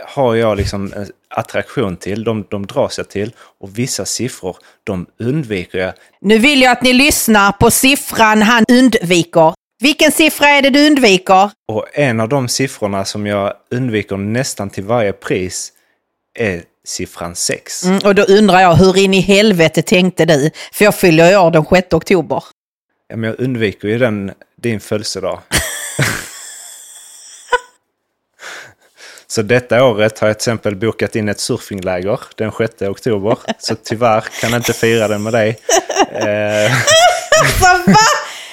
har 0.07 0.35
jag 0.35 0.57
liksom 0.57 0.93
en 0.95 1.07
attraktion 1.29 1.97
till, 1.97 2.23
de, 2.23 2.45
de 2.49 2.65
dras 2.65 2.97
jag 2.97 3.09
till 3.09 3.31
och 3.59 3.77
vissa 3.77 4.05
siffror, 4.05 4.57
de 4.83 5.05
undviker 5.19 5.79
jag. 5.79 5.93
Nu 6.21 6.39
vill 6.39 6.61
jag 6.61 6.71
att 6.71 6.81
ni 6.81 6.93
lyssnar 6.93 7.51
på 7.51 7.71
siffran 7.71 8.41
han 8.41 8.65
undviker. 8.71 9.53
Vilken 9.81 10.11
siffra 10.11 10.47
är 10.47 10.61
det 10.61 10.69
du 10.69 10.87
undviker? 10.87 11.51
Och 11.67 11.85
en 11.93 12.19
av 12.19 12.29
de 12.29 12.47
siffrorna 12.47 13.05
som 13.05 13.27
jag 13.27 13.53
undviker 13.71 14.17
nästan 14.17 14.69
till 14.69 14.83
varje 14.83 15.13
pris 15.13 15.71
är 16.39 16.63
siffran 16.85 17.35
6. 17.35 17.85
Mm, 17.85 17.99
och 18.05 18.15
då 18.15 18.23
undrar 18.23 18.59
jag, 18.59 18.75
hur 18.75 18.97
in 18.97 19.13
i 19.13 19.19
helvete 19.19 19.81
tänkte 19.81 20.25
du? 20.25 20.51
För 20.73 20.85
jag 20.85 20.95
fyller 20.95 21.29
ju 21.29 21.37
år 21.37 21.51
den 21.51 21.65
6 21.65 21.93
oktober. 21.93 22.43
Ja, 23.07 23.15
men 23.15 23.29
jag 23.29 23.39
undviker 23.39 23.87
ju 23.87 23.97
den, 23.97 24.31
din 24.61 24.79
födelsedag. 24.79 25.39
Så 29.31 29.41
detta 29.41 29.83
året 29.83 30.19
har 30.19 30.27
jag 30.27 30.39
till 30.39 30.41
exempel 30.41 30.75
bokat 30.75 31.15
in 31.15 31.29
ett 31.29 31.39
surfingläger 31.39 32.19
den 32.35 32.51
6 32.51 32.81
oktober. 32.81 33.37
Så 33.59 33.75
tyvärr 33.75 34.21
kan 34.21 34.49
jag 34.49 34.59
inte 34.59 34.73
fira 34.73 35.07
den 35.07 35.23
med 35.23 35.33
dig. 35.33 35.59
Eh. 36.11 36.71
Alltså 37.41 37.91
va? 37.91 38.07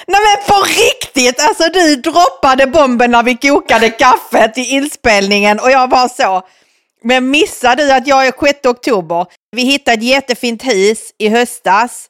Nej 0.07 0.21
men 0.21 0.47
på 0.47 0.63
riktigt, 0.63 1.39
alltså 1.39 1.69
du 1.69 1.95
droppade 1.95 2.67
bomben 2.67 3.11
när 3.11 3.23
vi 3.23 3.35
kokade 3.35 3.89
kaffet 3.89 4.57
i 4.57 4.61
inspelningen 4.61 5.59
och 5.59 5.71
jag 5.71 5.89
var 5.89 6.07
så. 6.07 6.47
Men 7.03 7.29
missade 7.29 7.85
du 7.85 7.91
att 7.91 8.07
jag 8.07 8.27
är 8.27 8.33
6 8.45 8.65
oktober? 8.65 9.25
Vi 9.51 9.61
hittade 9.61 9.97
ett 9.97 10.03
jättefint 10.03 10.63
hus 10.63 10.99
i 11.17 11.29
höstas. 11.29 12.09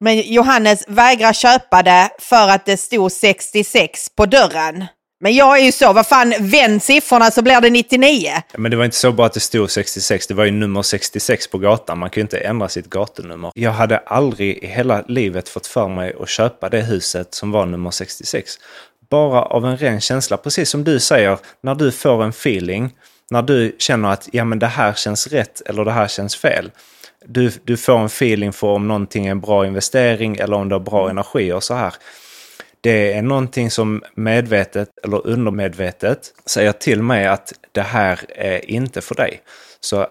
Men 0.00 0.20
Johannes 0.20 0.84
vägrar 0.88 1.32
köpa 1.32 1.82
det 1.82 2.10
för 2.18 2.48
att 2.48 2.66
det 2.66 2.76
stod 2.76 3.12
66 3.12 4.08
på 4.16 4.26
dörren. 4.26 4.84
Men 5.22 5.34
jag 5.34 5.58
är 5.58 5.64
ju 5.64 5.72
så, 5.72 5.92
vad 5.92 6.06
fan, 6.06 6.34
vänd 6.40 6.82
siffrorna 6.82 7.30
så 7.30 7.42
blir 7.42 7.60
det 7.60 7.70
99. 7.70 8.30
Men 8.56 8.70
det 8.70 8.76
var 8.76 8.84
inte 8.84 8.96
så 8.96 9.12
bara 9.12 9.26
att 9.26 9.32
det 9.32 9.40
stod 9.40 9.70
66, 9.70 10.26
det 10.26 10.34
var 10.34 10.44
ju 10.44 10.50
nummer 10.50 10.82
66 10.82 11.46
på 11.46 11.58
gatan. 11.58 11.98
Man 11.98 12.10
kan 12.10 12.20
ju 12.20 12.22
inte 12.22 12.38
ändra 12.38 12.68
sitt 12.68 12.90
gatunummer. 12.90 13.52
Jag 13.54 13.70
hade 13.70 13.98
aldrig 13.98 14.58
i 14.58 14.66
hela 14.66 15.04
livet 15.08 15.48
fått 15.48 15.66
för 15.66 15.88
mig 15.88 16.14
att 16.20 16.28
köpa 16.28 16.68
det 16.68 16.80
huset 16.80 17.34
som 17.34 17.52
var 17.52 17.66
nummer 17.66 17.90
66. 17.90 18.54
Bara 19.10 19.42
av 19.42 19.66
en 19.66 19.76
ren 19.76 20.00
känsla, 20.00 20.36
precis 20.36 20.70
som 20.70 20.84
du 20.84 21.00
säger, 21.00 21.38
när 21.62 21.74
du 21.74 21.92
får 21.92 22.24
en 22.24 22.30
feeling, 22.30 22.94
när 23.30 23.42
du 23.42 23.76
känner 23.78 24.12
att 24.12 24.28
ja 24.32 24.44
men 24.44 24.58
det 24.58 24.66
här 24.66 24.92
känns 24.92 25.26
rätt 25.26 25.60
eller 25.66 25.84
det 25.84 25.92
här 25.92 26.08
känns 26.08 26.36
fel. 26.36 26.70
Du, 27.26 27.52
du 27.64 27.76
får 27.76 27.98
en 27.98 28.06
feeling 28.06 28.52
för 28.52 28.66
om 28.66 28.88
någonting 28.88 29.26
är 29.26 29.30
en 29.30 29.40
bra 29.40 29.66
investering 29.66 30.36
eller 30.36 30.56
om 30.56 30.68
det 30.68 30.74
har 30.74 30.80
bra 30.80 31.10
energi 31.10 31.52
och 31.52 31.64
så 31.64 31.74
här 31.74 31.94
det 32.80 33.12
är 33.12 33.22
någonting 33.22 33.70
som 33.70 34.02
medvetet 34.14 34.88
eller 35.04 35.26
undermedvetet 35.26 36.32
säger 36.46 36.72
till 36.72 37.02
mig 37.02 37.26
att 37.26 37.52
det 37.72 37.82
här 37.82 38.20
är 38.28 38.70
inte 38.70 39.00
för 39.00 39.14
dig. 39.14 39.42
Så 39.80 40.06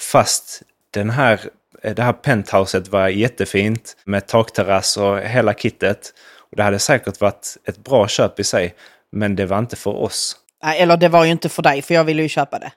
fast 0.00 0.62
den 0.90 1.10
här, 1.10 1.40
det 1.82 2.02
här 2.02 2.12
penthouset 2.12 2.88
var 2.88 3.08
jättefint 3.08 3.96
med 4.04 4.26
takterrass 4.26 4.96
och 4.96 5.18
hela 5.18 5.54
kittet. 5.54 6.14
Och 6.50 6.56
det 6.56 6.62
hade 6.62 6.78
säkert 6.78 7.20
varit 7.20 7.56
ett 7.64 7.78
bra 7.78 8.08
köp 8.08 8.40
i 8.40 8.44
sig, 8.44 8.74
men 9.12 9.36
det 9.36 9.46
var 9.46 9.58
inte 9.58 9.76
för 9.76 9.96
oss. 9.96 10.36
Eller 10.64 10.96
det 10.96 11.08
var 11.08 11.24
ju 11.24 11.30
inte 11.30 11.48
för 11.48 11.62
dig, 11.62 11.82
för 11.82 11.94
jag 11.94 12.04
ville 12.04 12.22
ju 12.22 12.28
köpa 12.28 12.58
det. 12.58 12.72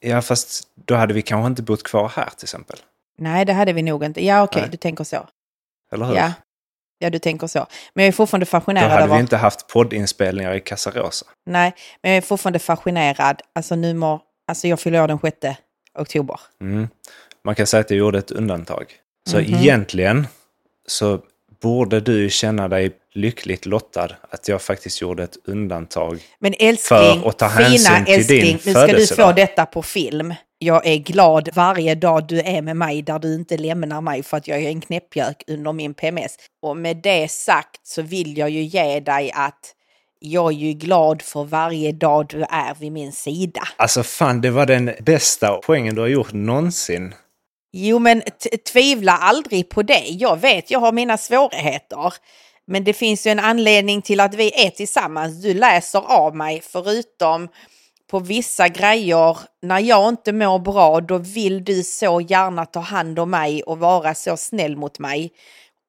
Ja, 0.00 0.22
fast 0.22 0.62
då 0.74 0.94
hade 0.94 1.14
vi 1.14 1.22
kanske 1.22 1.46
inte 1.46 1.62
bott 1.62 1.82
kvar 1.82 2.12
här 2.16 2.30
till 2.36 2.44
exempel. 2.44 2.78
Nej, 3.18 3.44
det 3.44 3.52
hade 3.52 3.72
vi 3.72 3.82
nog 3.82 4.04
inte. 4.04 4.24
Ja, 4.24 4.42
okej, 4.42 4.62
Nej. 4.62 4.70
du 4.70 4.76
tänker 4.76 5.04
så. 5.04 5.28
Eller 5.92 6.06
hur? 6.06 6.14
Ja. 6.14 6.32
Ja, 7.04 7.10
du 7.10 7.18
tänker 7.18 7.46
så. 7.46 7.66
Men 7.94 8.04
jag 8.04 8.08
är 8.08 8.12
fortfarande 8.12 8.44
Då 8.44 8.50
fascinerad 8.50 8.90
hade 8.90 9.02
över... 9.04 9.14
vi 9.14 9.20
inte 9.20 9.36
haft 9.36 9.66
poddinspelningar 9.68 10.54
i 10.54 10.60
Casarosa. 10.60 11.26
Nej, 11.46 11.74
men 12.02 12.10
jag 12.12 12.16
är 12.16 12.22
fortfarande 12.22 12.58
fascinerad. 12.58 13.40
Alltså 13.54 13.76
nummer... 13.76 14.20
Alltså 14.48 14.68
jag 14.68 14.80
fyller 14.80 15.02
år 15.02 15.08
den 15.08 15.18
6 15.18 15.36
oktober. 15.98 16.40
Mm. 16.60 16.88
Man 17.44 17.54
kan 17.54 17.66
säga 17.66 17.80
att 17.80 17.90
jag 17.90 17.98
gjorde 17.98 18.18
ett 18.18 18.30
undantag. 18.30 18.84
Så 19.30 19.38
Mhm. 19.38 19.54
egentligen 19.54 20.26
så 20.86 21.20
borde 21.60 22.00
du 22.00 22.30
känna 22.30 22.68
dig 22.68 22.92
lyckligt 23.12 23.66
lottad 23.66 24.08
att 24.30 24.48
jag 24.48 24.62
faktiskt 24.62 25.00
gjorde 25.00 25.22
ett 25.22 25.36
undantag. 25.44 26.20
Men 26.38 26.54
älskling, 26.58 27.20
För 27.20 27.28
att 27.28 27.38
ta 27.38 27.48
fina 27.48 27.66
hänsyn 27.66 28.04
till 28.04 28.14
älskling, 28.14 28.40
din 28.40 28.58
nu 28.64 28.72
ska 28.72 28.86
du 28.86 29.06
få 29.06 29.32
detta 29.32 29.66
på 29.66 29.82
film. 29.82 30.34
Jag 30.58 30.86
är 30.86 30.96
glad 30.96 31.48
varje 31.54 31.94
dag 31.94 32.26
du 32.26 32.40
är 32.40 32.62
med 32.62 32.76
mig 32.76 33.02
där 33.02 33.18
du 33.18 33.34
inte 33.34 33.56
lämnar 33.56 34.00
mig 34.00 34.22
för 34.22 34.36
att 34.36 34.48
jag 34.48 34.62
är 34.62 34.68
en 34.68 34.80
knäppjök 34.80 35.44
under 35.46 35.72
min 35.72 35.94
PMS. 35.94 36.36
Och 36.62 36.76
med 36.76 36.96
det 36.96 37.30
sagt 37.30 37.86
så 37.86 38.02
vill 38.02 38.38
jag 38.38 38.50
ju 38.50 38.62
ge 38.62 39.00
dig 39.00 39.32
att 39.34 39.74
jag 40.18 40.52
är 40.52 40.56
ju 40.56 40.72
glad 40.72 41.22
för 41.22 41.44
varje 41.44 41.92
dag 41.92 42.26
du 42.28 42.42
är 42.42 42.74
vid 42.80 42.92
min 42.92 43.12
sida. 43.12 43.60
Alltså 43.76 44.02
fan, 44.02 44.40
det 44.40 44.50
var 44.50 44.66
den 44.66 44.90
bästa 45.00 45.60
poängen 45.64 45.94
du 45.94 46.00
har 46.00 46.08
gjort 46.08 46.32
någonsin. 46.32 47.14
Jo, 47.76 47.98
men 47.98 48.22
tvivla 48.72 49.12
aldrig 49.12 49.68
på 49.68 49.82
det. 49.82 50.04
Jag 50.08 50.36
vet, 50.36 50.70
jag 50.70 50.80
har 50.80 50.92
mina 50.92 51.16
svårigheter. 51.16 52.14
Men 52.66 52.84
det 52.84 52.92
finns 52.92 53.26
ju 53.26 53.30
en 53.30 53.38
anledning 53.38 54.02
till 54.02 54.20
att 54.20 54.34
vi 54.34 54.66
är 54.66 54.70
tillsammans. 54.70 55.42
Du 55.42 55.54
läser 55.54 55.98
av 55.98 56.36
mig, 56.36 56.60
förutom 56.64 57.48
på 58.10 58.18
vissa 58.18 58.68
grejer. 58.68 59.38
När 59.62 59.78
jag 59.78 60.08
inte 60.08 60.32
mår 60.32 60.58
bra, 60.58 61.00
då 61.00 61.18
vill 61.18 61.64
du 61.64 61.82
så 61.82 62.20
gärna 62.20 62.66
ta 62.66 62.80
hand 62.80 63.18
om 63.18 63.30
mig 63.30 63.62
och 63.62 63.78
vara 63.78 64.14
så 64.14 64.36
snäll 64.36 64.76
mot 64.76 64.98
mig. 64.98 65.32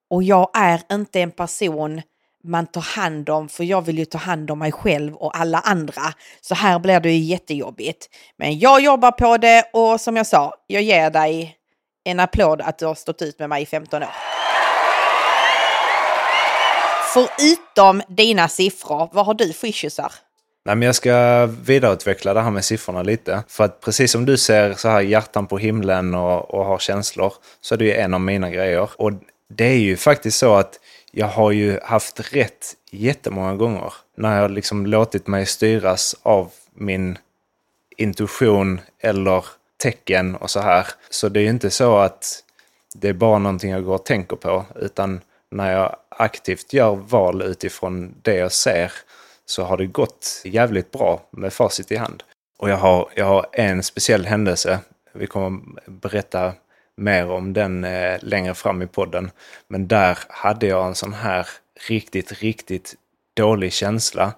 Och 0.10 0.24
jag 0.24 0.50
är 0.54 0.82
inte 0.92 1.22
en 1.22 1.32
person 1.32 2.01
man 2.44 2.68
tar 2.68 2.82
hand 2.82 3.30
om, 3.30 3.50
för 3.50 3.63
jag 3.63 3.82
vill 3.82 3.98
ju 3.98 4.06
ta 4.06 4.18
hand 4.18 4.51
om 4.51 4.60
mig 4.60 4.72
själv 4.72 5.15
och 5.15 5.38
alla 5.38 5.60
andra. 5.60 6.04
Så 6.42 6.56
här 6.56 6.80
blir 6.80 7.00
det 7.00 7.12
ju 7.12 7.24
jättejobbigt. 7.24 8.10
Men 8.38 8.60
jag 8.60 8.82
jobbar 8.82 9.12
på 9.12 9.38
det 9.38 9.63
och 9.74 10.01
som 10.01 10.15
jag 10.15 10.27
sa, 10.27 10.54
jag 10.68 10.82
ger 10.82 11.10
dig 11.10 11.58
en 12.05 12.19
applåd 12.19 12.62
att 12.62 12.77
du 12.77 12.85
har 12.85 12.95
stått 12.95 13.21
ut 13.21 13.39
med 13.39 13.50
mig 13.50 13.63
i 13.63 13.65
15 13.65 14.03
år. 14.03 14.09
Förutom 17.13 18.01
dina 18.07 18.47
siffror, 18.47 19.09
vad 19.12 19.25
har 19.25 19.33
du 19.33 19.53
för 19.53 19.67
issuesar? 19.67 20.12
Nej, 20.65 20.75
men 20.75 20.85
jag 20.85 20.95
ska 20.95 21.45
vidareutveckla 21.45 22.33
det 22.33 22.41
här 22.41 22.51
med 22.51 22.65
siffrorna 22.65 23.03
lite. 23.03 23.43
För 23.47 23.63
att 23.63 23.81
precis 23.81 24.12
som 24.12 24.25
du 24.25 24.38
ser 24.38 24.74
så 24.74 24.89
här 24.89 25.01
hjärtan 25.01 25.47
på 25.47 25.57
himlen 25.57 26.15
och, 26.15 26.53
och 26.53 26.65
har 26.65 26.77
känslor, 26.77 27.33
så 27.62 27.75
är 27.75 27.79
det 27.79 27.85
ju 27.85 27.93
en 27.93 28.13
av 28.13 28.21
mina 28.21 28.50
grejer. 28.50 28.89
Och 28.97 29.12
det 29.50 29.65
är 29.65 29.77
ju 29.77 29.97
faktiskt 29.97 30.38
så 30.38 30.55
att 30.55 30.79
jag 31.12 31.27
har 31.27 31.51
ju 31.51 31.79
haft 31.83 32.33
rätt 32.33 32.74
jättemånga 32.91 33.55
gånger 33.55 33.93
när 34.17 34.41
jag 34.41 34.51
liksom 34.51 34.85
låtit 34.85 35.27
mig 35.27 35.45
styras 35.45 36.15
av 36.24 36.51
min 36.74 37.17
intuition 37.97 38.81
eller 39.00 39.45
tecken 39.77 40.36
och 40.36 40.50
så 40.50 40.60
här. 40.60 40.88
Så 41.10 41.29
det 41.29 41.39
är 41.39 41.44
ju 41.44 41.50
inte 41.50 41.70
så 41.70 41.98
att 41.98 42.44
det 42.96 43.10
är 43.10 43.13
bara 43.13 43.39
någonting 43.39 43.72
jag 43.72 43.84
går 43.84 43.96
och 43.96 44.05
tänker 44.05 44.36
på, 44.36 44.65
utan 44.75 45.22
när 45.51 45.72
jag 45.72 45.96
aktivt 46.10 46.74
gör 46.74 46.96
val 46.96 47.41
utifrån 47.41 48.15
det 48.22 48.36
jag 48.36 48.51
ser 48.51 48.91
så 49.46 49.63
har 49.63 49.77
det 49.77 49.86
gått 49.86 50.41
jävligt 50.44 50.91
bra 50.91 51.22
med 51.32 51.53
facit 51.53 51.91
i 51.91 51.96
hand. 51.96 52.24
Och 52.58 52.70
jag 52.70 52.77
har, 52.77 53.10
jag 53.15 53.25
har 53.25 53.46
en 53.51 53.84
speciell 53.84 54.25
händelse. 54.25 54.79
Vi 55.13 55.27
kommer 55.27 55.62
berätta 55.86 56.53
mer 56.98 57.29
om 57.29 57.53
den 57.53 57.84
eh, 57.84 58.17
längre 58.22 58.53
fram 58.53 58.82
i 58.82 58.88
podden. 58.88 59.32
Men 59.67 59.88
där 59.88 60.17
hade 60.29 60.67
jag 60.67 60.88
en 60.88 60.96
sån 60.96 61.13
här 61.13 61.48
riktigt, 61.88 62.32
riktigt 62.32 62.96
dålig 63.34 63.74
känsla. 63.74 64.34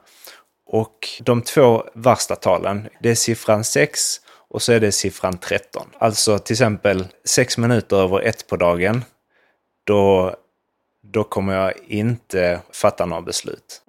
Och 0.65 1.09
de 1.21 1.41
två 1.41 1.83
värsta 1.93 2.35
talen, 2.35 2.89
det 2.99 3.09
är 3.09 3.15
siffran 3.15 3.63
6 3.63 4.21
och 4.49 4.61
så 4.61 4.73
är 4.73 4.79
det 4.79 4.91
siffran 4.91 5.37
13. 5.37 5.87
Alltså 5.97 6.39
till 6.39 6.53
exempel 6.53 7.07
6 7.25 7.57
minuter 7.57 7.97
över 7.97 8.21
ett 8.21 8.47
på 8.47 8.55
dagen. 8.55 9.03
Då, 9.83 10.35
då 11.03 11.23
kommer 11.23 11.55
jag 11.55 11.73
inte 11.87 12.59
fatta 12.71 13.05
några 13.05 13.21
beslut. 13.21 13.81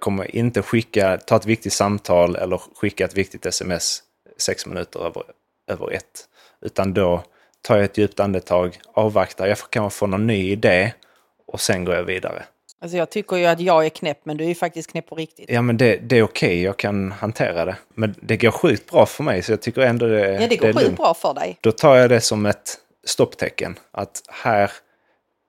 Kommer 0.00 0.36
inte 0.36 0.62
skicka, 0.62 1.18
ta 1.18 1.36
ett 1.36 1.46
viktigt 1.46 1.72
samtal 1.72 2.36
eller 2.36 2.60
skicka 2.76 3.04
ett 3.04 3.16
viktigt 3.16 3.46
sms 3.46 4.02
sex 4.36 4.66
minuter 4.66 5.00
över, 5.00 5.22
över 5.68 5.92
ett. 5.92 6.28
Utan 6.60 6.94
då 6.94 7.24
tar 7.62 7.76
jag 7.76 7.84
ett 7.84 7.98
djupt 7.98 8.20
andetag, 8.20 8.78
avvaktar, 8.94 9.46
jag 9.46 9.58
kan 9.58 9.90
få 9.90 10.06
någon 10.06 10.26
ny 10.26 10.50
idé 10.50 10.92
och 11.46 11.60
sen 11.60 11.84
går 11.84 11.94
jag 11.94 12.04
vidare. 12.04 12.42
Alltså 12.82 12.96
jag 12.96 13.10
tycker 13.10 13.36
ju 13.36 13.46
att 13.46 13.60
jag 13.60 13.86
är 13.86 13.88
knäpp, 13.88 14.18
men 14.24 14.36
du 14.36 14.44
är 14.44 14.48
ju 14.48 14.54
faktiskt 14.54 14.90
knäpp 14.90 15.06
på 15.06 15.14
riktigt. 15.14 15.50
Ja 15.50 15.62
men 15.62 15.76
det, 15.76 15.96
det 15.96 16.18
är 16.18 16.22
okej, 16.22 16.62
jag 16.62 16.76
kan 16.76 17.12
hantera 17.12 17.64
det. 17.64 17.76
Men 17.88 18.14
det 18.20 18.36
går 18.36 18.50
sjukt 18.50 18.90
bra 18.90 19.06
för 19.06 19.24
mig 19.24 19.42
så 19.42 19.52
jag 19.52 19.62
tycker 19.62 19.80
ändå 19.80 20.06
det, 20.06 20.40
Ja, 20.40 20.48
det 20.48 20.56
går 20.56 20.68
är 20.68 20.72
sjukt 20.72 20.96
bra 20.96 21.14
för 21.14 21.34
dig. 21.34 21.58
Då 21.60 21.72
tar 21.72 21.96
jag 21.96 22.10
det 22.10 22.20
som 22.20 22.46
ett 22.46 22.78
stopptecken. 23.04 23.78
Att 23.90 24.22
här 24.28 24.72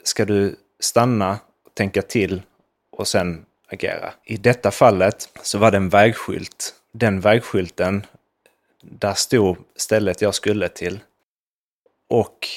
ska 0.03 0.25
du 0.25 0.55
stanna, 0.79 1.39
tänka 1.73 2.01
till 2.01 2.41
och 2.91 3.07
sen 3.07 3.45
agera. 3.67 4.13
I 4.23 4.37
detta 4.37 4.71
fallet 4.71 5.29
så 5.41 5.57
var 5.57 5.71
det 5.71 5.77
en 5.77 5.89
vägskylt. 5.89 6.75
Den 6.91 7.19
vägskylten, 7.19 8.05
där 8.81 9.13
stod 9.13 9.57
stället 9.75 10.21
jag 10.21 10.35
skulle 10.35 10.69
till. 10.69 10.99
Och 12.09 12.47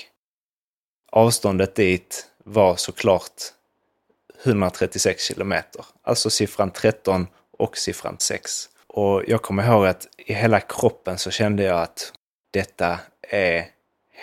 avståndet 1.12 1.74
dit 1.74 2.26
var 2.44 2.76
såklart 2.76 3.55
136 4.46 5.22
kilometer. 5.22 5.84
Alltså 6.02 6.30
siffran 6.30 6.70
13 6.70 7.26
och 7.58 7.76
siffran 7.76 8.16
6. 8.18 8.68
Och 8.86 9.22
jag 9.26 9.42
kommer 9.42 9.66
ihåg 9.66 9.86
att 9.86 10.08
i 10.18 10.32
hela 10.34 10.60
kroppen 10.60 11.18
så 11.18 11.30
kände 11.30 11.62
jag 11.62 11.80
att 11.80 12.12
detta 12.50 12.98
är 13.30 13.66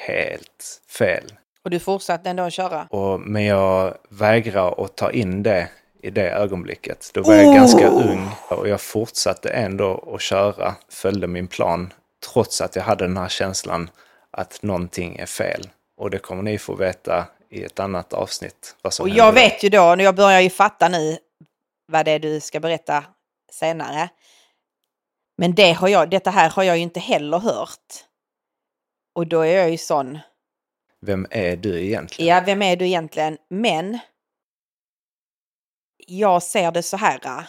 helt 0.08 0.82
fel. 0.90 1.34
Och 1.64 1.70
du 1.70 1.80
fortsatte 1.80 2.30
ändå 2.30 2.44
att 2.44 2.54
köra. 2.54 2.88
Och, 2.90 3.20
men 3.20 3.44
jag 3.44 3.98
vägrar 4.10 4.86
att 4.86 4.96
ta 4.96 5.12
in 5.12 5.44
det 5.44 5.70
i 6.02 6.10
det 6.10 6.32
ögonblicket. 6.32 7.12
Då 7.14 7.22
var 7.22 7.34
jag 7.34 7.56
ganska 7.56 7.88
ung 7.88 8.30
och 8.50 8.68
jag 8.68 8.82
fortsatte 8.82 9.50
ändå 9.50 10.14
att 10.16 10.22
köra, 10.22 10.76
följde 10.90 11.28
min 11.28 11.48
plan, 11.48 11.94
trots 12.32 12.62
att 12.62 12.76
jag 12.76 12.84
hade 12.84 13.06
den 13.06 13.18
här 13.18 13.30
känslan 13.30 13.90
att 14.32 14.64
någonting 14.64 15.18
är 15.18 15.26
fel. 15.26 15.70
Och 15.98 16.10
det 16.10 16.18
kommer 16.18 16.44
ni 16.44 16.58
få 16.58 16.76
veta 16.76 17.26
i 17.54 17.64
ett 17.64 17.80
annat 17.80 18.14
avsnitt. 18.14 18.76
Och 19.00 19.10
jag 19.10 19.28
då. 19.28 19.36
vet 19.36 19.64
ju 19.64 19.70
då, 19.70 19.96
jag 20.00 20.16
börjar 20.16 20.42
ju 20.42 20.50
fatta 20.50 20.90
nu 20.90 21.18
vad 21.92 22.06
det 22.06 22.12
är 22.12 22.20
du 22.20 22.40
ska 22.40 22.60
berätta 22.60 23.06
senare. 23.52 24.10
Men 25.38 25.56
det 25.56 25.72
har 25.72 25.88
jag, 25.88 26.10
detta 26.10 26.30
här 26.30 26.50
har 26.50 26.64
jag 26.64 26.78
ju 26.78 26.84
inte 26.84 27.00
heller 27.00 27.40
hört. 27.40 28.06
Och 29.16 29.28
då 29.28 29.42
är 29.42 29.58
jag 29.58 29.72
ju 29.72 29.78
sån, 29.78 30.20
Vem 31.02 31.28
är 31.30 31.56
du 31.58 31.86
egentligen? 31.86 32.36
ja 32.36 32.44
vem 32.46 32.62
är 32.62 32.76
du 32.76 32.86
egentligen? 32.86 33.38
Men 33.50 34.00
jag 36.08 36.44
ser 36.44 36.72
det 36.72 36.84
så 36.84 36.98
här. 36.98 37.48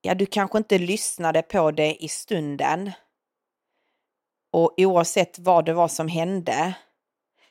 Ja, 0.00 0.14
du 0.14 0.26
kanske 0.26 0.58
inte 0.58 0.78
lyssnade 0.78 1.42
på 1.42 1.70
det 1.70 2.04
i 2.04 2.08
stunden. 2.08 2.92
Och 4.52 4.74
oavsett 4.76 5.38
vad 5.38 5.64
det 5.64 5.72
var 5.72 5.88
som 5.88 6.08
hände 6.08 6.74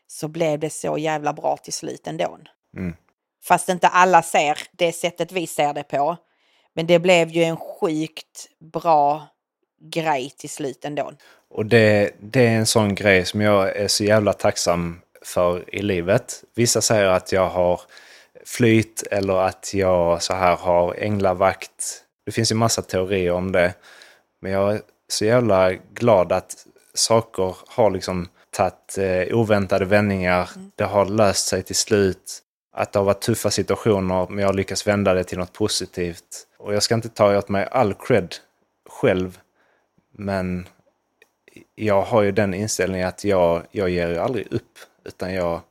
så 0.08 0.28
blev 0.28 0.60
det 0.60 0.70
så 0.70 0.98
jävla 0.98 1.34
bra 1.34 1.58
till 1.58 1.74
slut 1.74 2.08
ändå. 2.08 2.38
Mm. 2.78 2.96
Fast 3.44 3.70
inte 3.70 3.88
alla 3.88 4.22
ser 4.22 4.58
det 4.72 4.92
sättet 4.92 5.32
vi 5.32 5.48
ser 5.48 5.74
det 5.74 5.84
på. 5.84 6.18
Men 6.74 6.88
det 6.88 7.00
blev 7.00 7.30
ju 7.30 7.44
en 7.44 7.58
sjukt 7.58 8.50
bra 8.60 9.28
grej 9.82 10.30
till 10.38 10.50
slut 10.50 10.86
ändå. 10.86 11.12
Och 11.50 11.66
det, 11.66 12.12
det 12.20 12.48
är 12.48 12.58
en 12.58 12.66
sån 12.66 12.96
grej 12.96 13.26
som 13.26 13.42
jag 13.42 13.76
är 13.76 13.88
så 13.88 14.04
jävla 14.04 14.34
tacksam 14.34 15.02
för 15.26 15.76
i 15.76 15.82
livet. 15.82 16.44
Vissa 16.56 16.82
säger 16.82 17.06
att 17.06 17.32
jag 17.32 17.50
har 17.50 17.82
flyt 18.46 19.04
eller 19.12 19.38
att 19.38 19.74
jag 19.74 20.24
så 20.24 20.34
här 20.34 20.56
har 20.56 20.96
änglavakt. 21.00 22.04
Det 22.26 22.32
finns 22.32 22.52
ju 22.52 22.56
massa 22.56 22.82
teorier 22.82 23.32
om 23.32 23.52
det. 23.52 23.74
Men 24.42 24.52
jag 24.52 24.74
är 24.74 24.82
så 25.08 25.26
jävla 25.26 25.74
glad 25.74 26.32
att 26.32 26.68
saker 26.94 27.56
har 27.68 27.92
liksom 27.92 28.28
tagit 28.56 28.98
eh, 28.98 29.38
oväntade 29.38 29.86
vändningar. 29.86 30.50
Det 30.76 30.84
har 30.84 31.06
löst 31.06 31.48
sig 31.48 31.64
till 31.64 31.76
slut. 31.76 32.42
Att 32.72 32.92
det 32.92 33.00
har 33.00 33.06
varit 33.06 33.22
tuffa 33.22 33.52
situationer 33.52 34.28
men 34.30 34.40
jag 34.40 34.48
har 34.48 34.54
lyckats 34.54 34.88
vända 34.88 35.14
det 35.14 35.24
till 35.24 35.38
något 35.38 35.54
positivt. 35.54 36.48
Och 36.58 36.74
jag 36.74 36.84
ska 36.84 36.96
inte 36.96 37.10
ta 37.10 37.38
åt 37.38 37.50
mig 37.50 37.68
all 37.72 37.94
cred 37.94 38.36
själv. 38.90 39.40
Men 40.12 40.68
jag 41.76 42.02
har 42.02 42.22
ju 42.22 42.32
den 42.32 42.54
inställningen 42.54 43.08
att 43.08 43.24
jag, 43.24 43.64
jag 43.72 43.90
ger 43.90 44.08
ju 44.08 44.18
aldrig 44.18 44.54
upp. 44.54 44.80
Utan 45.04 45.34
jag, 45.34 45.62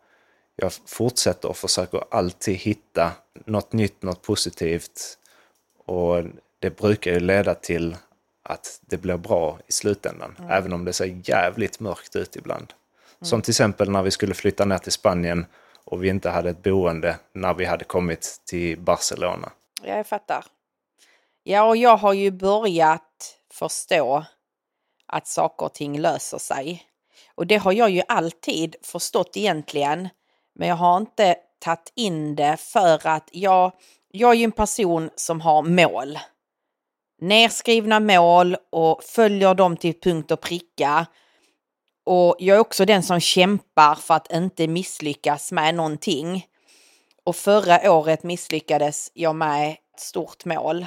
jag 0.56 0.72
fortsätter 0.86 1.48
och 1.48 1.56
försöker 1.56 2.04
alltid 2.10 2.54
hitta 2.54 3.12
något 3.44 3.72
nytt, 3.72 4.02
något 4.02 4.22
positivt. 4.22 5.18
Och 5.86 6.24
det 6.58 6.76
brukar 6.76 7.12
ju 7.12 7.20
leda 7.20 7.54
till 7.54 7.96
att 8.44 8.80
det 8.80 8.96
blir 8.96 9.16
bra 9.16 9.58
i 9.66 9.72
slutändan. 9.72 10.36
Även 10.50 10.72
om 10.72 10.84
det 10.84 10.92
ser 10.92 11.20
jävligt 11.24 11.80
mörkt 11.80 12.16
ut 12.16 12.36
ibland. 12.36 12.72
Som 13.20 13.42
till 13.42 13.52
exempel 13.52 13.90
när 13.90 14.02
vi 14.02 14.10
skulle 14.10 14.34
flytta 14.34 14.64
ner 14.64 14.78
till 14.78 14.92
Spanien 14.92 15.46
och 15.84 16.04
vi 16.04 16.08
inte 16.08 16.30
hade 16.30 16.50
ett 16.50 16.62
boende 16.62 17.16
när 17.32 17.54
vi 17.54 17.64
hade 17.64 17.84
kommit 17.84 18.40
till 18.44 18.80
Barcelona. 18.80 19.52
Ja, 19.82 19.96
jag 19.96 20.06
fattar. 20.06 20.44
Ja, 21.42 21.62
och 21.62 21.76
jag 21.76 21.96
har 21.96 22.12
ju 22.12 22.30
börjat 22.30 23.36
förstå 23.52 24.24
att 25.06 25.26
saker 25.26 25.66
och 25.66 25.74
ting 25.74 25.98
löser 25.98 26.38
sig. 26.38 26.86
Och 27.34 27.46
det 27.46 27.56
har 27.56 27.72
jag 27.72 27.90
ju 27.90 28.02
alltid 28.08 28.76
förstått 28.82 29.36
egentligen. 29.36 30.08
Men 30.54 30.68
jag 30.68 30.76
har 30.76 30.96
inte 30.96 31.36
tagit 31.58 31.92
in 31.94 32.36
det 32.36 32.56
för 32.56 33.06
att 33.06 33.28
jag, 33.32 33.72
jag 34.08 34.30
är 34.30 34.34
ju 34.34 34.44
en 34.44 34.52
person 34.52 35.10
som 35.16 35.40
har 35.40 35.62
mål. 35.62 36.18
Nerskrivna 37.24 38.00
mål 38.00 38.56
och 38.70 39.04
följer 39.04 39.54
dem 39.54 39.76
till 39.76 40.00
punkt 40.00 40.30
och 40.30 40.40
pricka. 40.40 41.06
Och 42.06 42.36
jag 42.38 42.56
är 42.56 42.60
också 42.60 42.84
den 42.84 43.02
som 43.02 43.20
kämpar 43.20 43.94
för 43.94 44.14
att 44.14 44.32
inte 44.32 44.68
misslyckas 44.68 45.52
med 45.52 45.74
någonting. 45.74 46.46
Och 47.24 47.36
förra 47.36 47.92
året 47.92 48.22
misslyckades 48.22 49.10
jag 49.14 49.36
med 49.36 49.70
ett 49.70 50.00
stort 50.00 50.44
mål. 50.44 50.86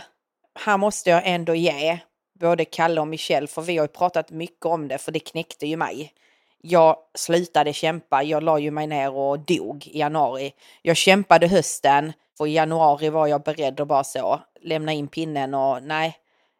Här 0.59 0.77
måste 0.77 1.09
jag 1.09 1.21
ändå 1.25 1.55
ge 1.55 1.99
både 2.39 2.65
Kalle 2.65 3.01
och 3.01 3.07
Michelle, 3.07 3.47
för 3.47 3.61
vi 3.61 3.77
har 3.77 3.83
ju 3.83 3.87
pratat 3.87 4.31
mycket 4.31 4.65
om 4.65 4.87
det, 4.87 4.97
för 4.97 5.11
det 5.11 5.19
knäckte 5.19 5.67
ju 5.67 5.77
mig. 5.77 6.13
Jag 6.61 6.97
slutade 7.15 7.73
kämpa, 7.73 8.23
jag 8.23 8.43
la 8.43 8.59
ju 8.59 8.71
mig 8.71 8.87
ner 8.87 9.13
och 9.13 9.39
dog 9.39 9.87
i 9.87 9.99
januari. 9.99 10.53
Jag 10.81 10.97
kämpade 10.97 11.47
hösten, 11.47 12.13
för 12.37 12.47
i 12.47 12.53
januari 12.53 13.09
var 13.09 13.27
jag 13.27 13.43
beredd 13.43 13.79
att 13.79 13.87
bara 13.87 14.03
så 14.03 14.39
lämna 14.61 14.93
in 14.93 15.07
pinnen 15.07 15.53
och 15.53 15.83
nej, 15.83 16.17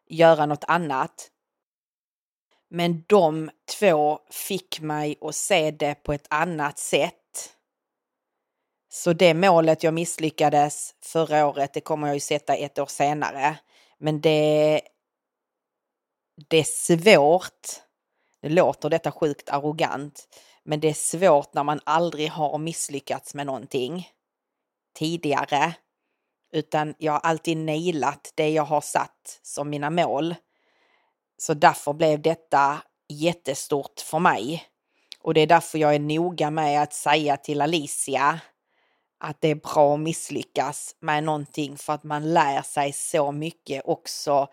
göra 0.08 0.46
något 0.46 0.64
annat. 0.64 1.30
Men 2.70 3.04
de 3.06 3.50
två 3.78 4.18
fick 4.30 4.80
mig 4.80 5.18
att 5.20 5.34
se 5.34 5.70
det 5.70 5.94
på 5.94 6.12
ett 6.12 6.26
annat 6.30 6.78
sätt. 6.78 7.14
Så 8.88 9.12
det 9.12 9.34
målet 9.34 9.82
jag 9.82 9.94
misslyckades 9.94 10.94
förra 11.00 11.46
året, 11.46 11.74
det 11.74 11.80
kommer 11.80 12.06
jag 12.06 12.16
ju 12.16 12.20
sätta 12.20 12.54
ett 12.54 12.78
år 12.78 12.86
senare. 12.86 13.58
Men 13.98 14.20
det, 14.20 14.80
det 16.48 16.56
är 16.56 16.64
svårt. 16.64 17.68
Det 18.42 18.48
låter 18.48 18.90
detta 18.90 19.12
sjukt 19.12 19.48
arrogant. 19.48 20.28
Men 20.62 20.80
det 20.80 20.88
är 20.88 20.94
svårt 20.94 21.54
när 21.54 21.64
man 21.64 21.80
aldrig 21.84 22.30
har 22.30 22.58
misslyckats 22.58 23.34
med 23.34 23.46
någonting 23.46 24.08
tidigare. 24.94 25.74
Utan 26.52 26.94
jag 26.98 27.12
har 27.12 27.20
alltid 27.20 27.56
nailat 27.56 28.32
det 28.34 28.50
jag 28.50 28.64
har 28.64 28.80
satt 28.80 29.40
som 29.42 29.70
mina 29.70 29.90
mål. 29.90 30.34
Så 31.38 31.54
därför 31.54 31.92
blev 31.92 32.22
detta 32.22 32.82
jättestort 33.08 34.00
för 34.00 34.18
mig. 34.18 34.64
Och 35.20 35.34
det 35.34 35.40
är 35.40 35.46
därför 35.46 35.78
jag 35.78 35.94
är 35.94 35.98
noga 35.98 36.50
med 36.50 36.82
att 36.82 36.92
säga 36.92 37.36
till 37.36 37.60
Alicia 37.60 38.40
att 39.20 39.40
det 39.40 39.48
är 39.48 39.54
bra 39.54 39.94
att 39.94 40.00
misslyckas 40.00 40.96
med 41.00 41.24
någonting 41.24 41.76
för 41.76 41.92
att 41.92 42.04
man 42.04 42.32
lär 42.34 42.62
sig 42.62 42.92
så 42.92 43.32
mycket 43.32 43.82
också 43.84 44.48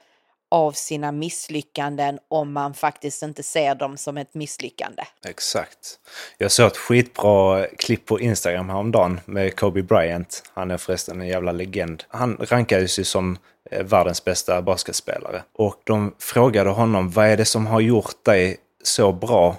av 0.52 0.72
sina 0.72 1.12
misslyckanden 1.12 2.20
om 2.28 2.54
man 2.54 2.74
faktiskt 2.74 3.24
inte 3.24 3.44
ser 3.44 3.76
dem 3.76 3.98
som 3.98 4.18
ett 4.18 4.34
misslyckande. 4.34 5.04
Exakt. 5.26 6.00
Jag 6.38 6.52
såg 6.52 6.68
ett 6.68 6.78
skitbra 6.78 7.68
klipp 7.68 8.06
på 8.06 8.20
Instagram 8.20 8.70
häromdagen 8.70 9.20
med 9.26 9.56
Kobe 9.56 9.84
Bryant. 9.84 10.44
Han 10.54 10.72
är 10.72 10.78
förresten 10.78 11.22
en 11.22 11.28
jävla 11.28 11.52
legend. 11.52 12.04
Han 12.08 12.38
rankades 12.40 13.00
ju 13.00 13.04
som 13.04 13.38
eh, 13.72 13.84
världens 13.84 14.24
bästa 14.24 14.62
basketspelare. 14.62 15.44
Och 15.54 15.82
de 15.84 16.16
frågade 16.20 16.70
honom, 16.70 17.10
vad 17.10 17.28
är 17.28 17.38
det 17.38 17.46
som 17.46 17.68
har 17.68 17.80
gjort 17.80 18.26
dig 18.26 18.58
så 18.84 19.12
bra? 19.12 19.56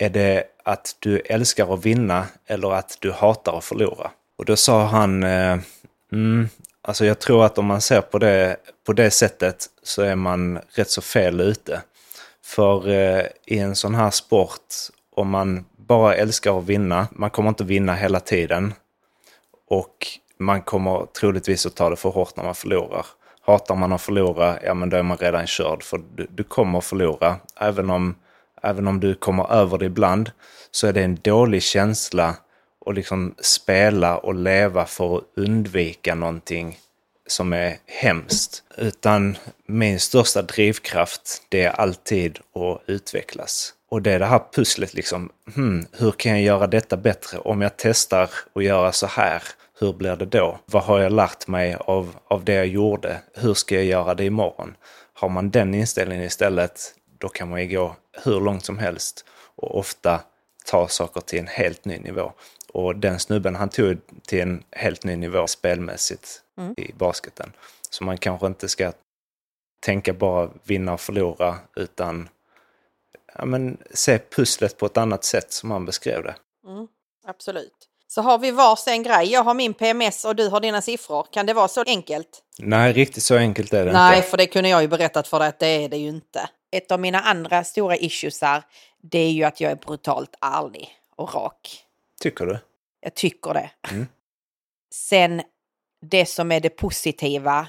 Är 0.00 0.10
det 0.10 0.44
att 0.64 0.96
du 0.98 1.18
älskar 1.18 1.74
att 1.74 1.84
vinna 1.86 2.26
eller 2.46 2.72
att 2.72 2.96
du 3.00 3.12
hatar 3.12 3.58
att 3.58 3.64
förlora? 3.64 4.10
Och 4.38 4.44
då 4.44 4.56
sa 4.56 4.84
han, 4.84 5.22
eh, 5.22 5.58
mm, 6.12 6.48
alltså 6.82 7.04
jag 7.04 7.18
tror 7.18 7.44
att 7.44 7.58
om 7.58 7.66
man 7.66 7.80
ser 7.80 8.00
på 8.00 8.18
det 8.18 8.56
på 8.86 8.92
det 8.92 9.10
sättet 9.10 9.66
så 9.82 10.02
är 10.02 10.16
man 10.16 10.58
rätt 10.68 10.90
så 10.90 11.02
fel 11.02 11.40
ute. 11.40 11.82
För 12.44 12.88
eh, 12.88 13.24
i 13.46 13.58
en 13.58 13.76
sån 13.76 13.94
här 13.94 14.10
sport, 14.10 14.74
om 15.16 15.30
man 15.30 15.64
bara 15.76 16.14
älskar 16.14 16.58
att 16.58 16.64
vinna, 16.64 17.08
man 17.12 17.30
kommer 17.30 17.48
inte 17.48 17.64
vinna 17.64 17.94
hela 17.94 18.20
tiden. 18.20 18.74
Och 19.68 20.06
man 20.38 20.62
kommer 20.62 21.06
troligtvis 21.06 21.66
att 21.66 21.74
ta 21.74 21.90
det 21.90 21.96
för 21.96 22.08
hårt 22.08 22.36
när 22.36 22.44
man 22.44 22.54
förlorar. 22.54 23.06
Hatar 23.40 23.74
man 23.74 23.92
att 23.92 24.02
förlora, 24.02 24.58
ja 24.64 24.74
men 24.74 24.90
då 24.90 24.96
är 24.96 25.02
man 25.02 25.16
redan 25.16 25.46
körd. 25.46 25.82
För 25.82 26.00
du, 26.14 26.26
du 26.30 26.42
kommer 26.42 26.78
att 26.78 26.84
förlora. 26.84 27.36
Även 27.60 27.90
om, 27.90 28.14
även 28.62 28.88
om 28.88 29.00
du 29.00 29.14
kommer 29.14 29.52
över 29.52 29.78
det 29.78 29.86
ibland 29.86 30.30
så 30.70 30.86
är 30.86 30.92
det 30.92 31.02
en 31.02 31.18
dålig 31.22 31.62
känsla 31.62 32.36
och 32.90 32.94
liksom 32.94 33.34
spela 33.38 34.18
och 34.18 34.34
leva 34.34 34.86
för 34.86 35.16
att 35.16 35.24
undvika 35.36 36.14
någonting 36.14 36.78
som 37.26 37.52
är 37.52 37.76
hemskt. 37.86 38.62
Utan 38.76 39.36
min 39.66 40.00
största 40.00 40.42
drivkraft, 40.42 41.42
det 41.48 41.62
är 41.62 41.70
alltid 41.70 42.38
att 42.54 42.82
utvecklas. 42.86 43.74
Och 43.90 44.02
det 44.02 44.12
är 44.12 44.18
det 44.18 44.26
här 44.26 44.42
pusslet 44.54 44.94
liksom, 44.94 45.30
hmm, 45.54 45.86
hur 45.92 46.10
kan 46.10 46.32
jag 46.32 46.42
göra 46.42 46.66
detta 46.66 46.96
bättre? 46.96 47.38
Om 47.38 47.62
jag 47.62 47.72
testar 47.76 48.30
att 48.54 48.64
göra 48.64 48.92
så 48.92 49.06
här, 49.06 49.42
hur 49.80 49.92
blir 49.92 50.16
det 50.16 50.26
då? 50.26 50.58
Vad 50.66 50.82
har 50.82 51.00
jag 51.00 51.12
lärt 51.12 51.46
mig 51.46 51.76
av, 51.80 52.16
av 52.28 52.44
det 52.44 52.54
jag 52.54 52.66
gjorde? 52.66 53.20
Hur 53.34 53.54
ska 53.54 53.74
jag 53.74 53.84
göra 53.84 54.14
det 54.14 54.24
imorgon? 54.24 54.74
Har 55.14 55.28
man 55.28 55.50
den 55.50 55.74
inställningen 55.74 56.24
istället, 56.24 56.94
då 57.18 57.28
kan 57.28 57.50
man 57.50 57.62
ju 57.62 57.76
gå 57.76 57.96
hur 58.24 58.40
långt 58.40 58.64
som 58.64 58.78
helst 58.78 59.24
och 59.56 59.78
ofta 59.78 60.20
ta 60.70 60.88
saker 60.88 61.20
till 61.20 61.38
en 61.38 61.46
helt 61.46 61.84
ny 61.84 61.98
nivå. 61.98 62.32
Och 62.72 62.96
den 62.96 63.18
snubben 63.18 63.56
han 63.56 63.68
tog 63.68 63.98
till 64.26 64.40
en 64.40 64.64
helt 64.70 65.04
ny 65.04 65.16
nivå 65.16 65.46
spelmässigt 65.46 66.42
mm. 66.58 66.74
i 66.76 66.92
basketen. 66.92 67.52
Så 67.90 68.04
man 68.04 68.18
kanske 68.18 68.46
inte 68.46 68.68
ska 68.68 68.92
tänka 69.80 70.12
bara 70.12 70.50
vinna 70.64 70.92
och 70.92 71.00
förlora 71.00 71.58
utan 71.76 72.28
ja, 73.34 73.44
men, 73.44 73.78
se 73.94 74.18
pusslet 74.18 74.78
på 74.78 74.86
ett 74.86 74.96
annat 74.96 75.24
sätt 75.24 75.52
som 75.52 75.70
han 75.70 75.84
beskrev 75.84 76.22
det. 76.22 76.34
Mm, 76.66 76.88
absolut. 77.26 77.86
Så 78.06 78.22
har 78.22 78.38
vi 78.38 78.50
varsin 78.50 79.02
grej. 79.02 79.32
Jag 79.32 79.44
har 79.44 79.54
min 79.54 79.74
PMS 79.74 80.24
och 80.24 80.36
du 80.36 80.48
har 80.48 80.60
dina 80.60 80.82
siffror. 80.82 81.26
Kan 81.30 81.46
det 81.46 81.54
vara 81.54 81.68
så 81.68 81.84
enkelt? 81.86 82.42
Nej, 82.58 82.92
riktigt 82.92 83.22
så 83.22 83.36
enkelt 83.36 83.72
är 83.72 83.84
det 83.84 83.92
Nej, 83.92 84.16
inte. 84.16 84.28
för 84.28 84.36
det 84.36 84.46
kunde 84.46 84.68
jag 84.68 84.82
ju 84.82 84.88
berättat 84.88 85.28
för 85.28 85.38
dig 85.38 85.48
att 85.48 85.58
det 85.58 85.66
är 85.66 85.88
det 85.88 85.96
ju 85.96 86.08
inte. 86.08 86.48
Ett 86.72 86.90
av 86.90 87.00
mina 87.00 87.20
andra 87.20 87.64
stora 87.64 87.96
issues 87.96 88.40
här, 88.40 88.62
det 89.02 89.18
är 89.18 89.30
ju 89.30 89.44
att 89.44 89.60
jag 89.60 89.72
är 89.72 89.76
brutalt 89.76 90.34
ärlig 90.40 90.88
och 91.16 91.34
rak. 91.34 91.84
Tycker 92.20 92.46
du? 92.46 92.58
Jag 93.00 93.14
tycker 93.14 93.54
det. 93.54 93.70
Mm. 93.90 94.06
Sen 94.94 95.42
det 96.00 96.26
som 96.26 96.52
är 96.52 96.60
det 96.60 96.70
positiva, 96.70 97.68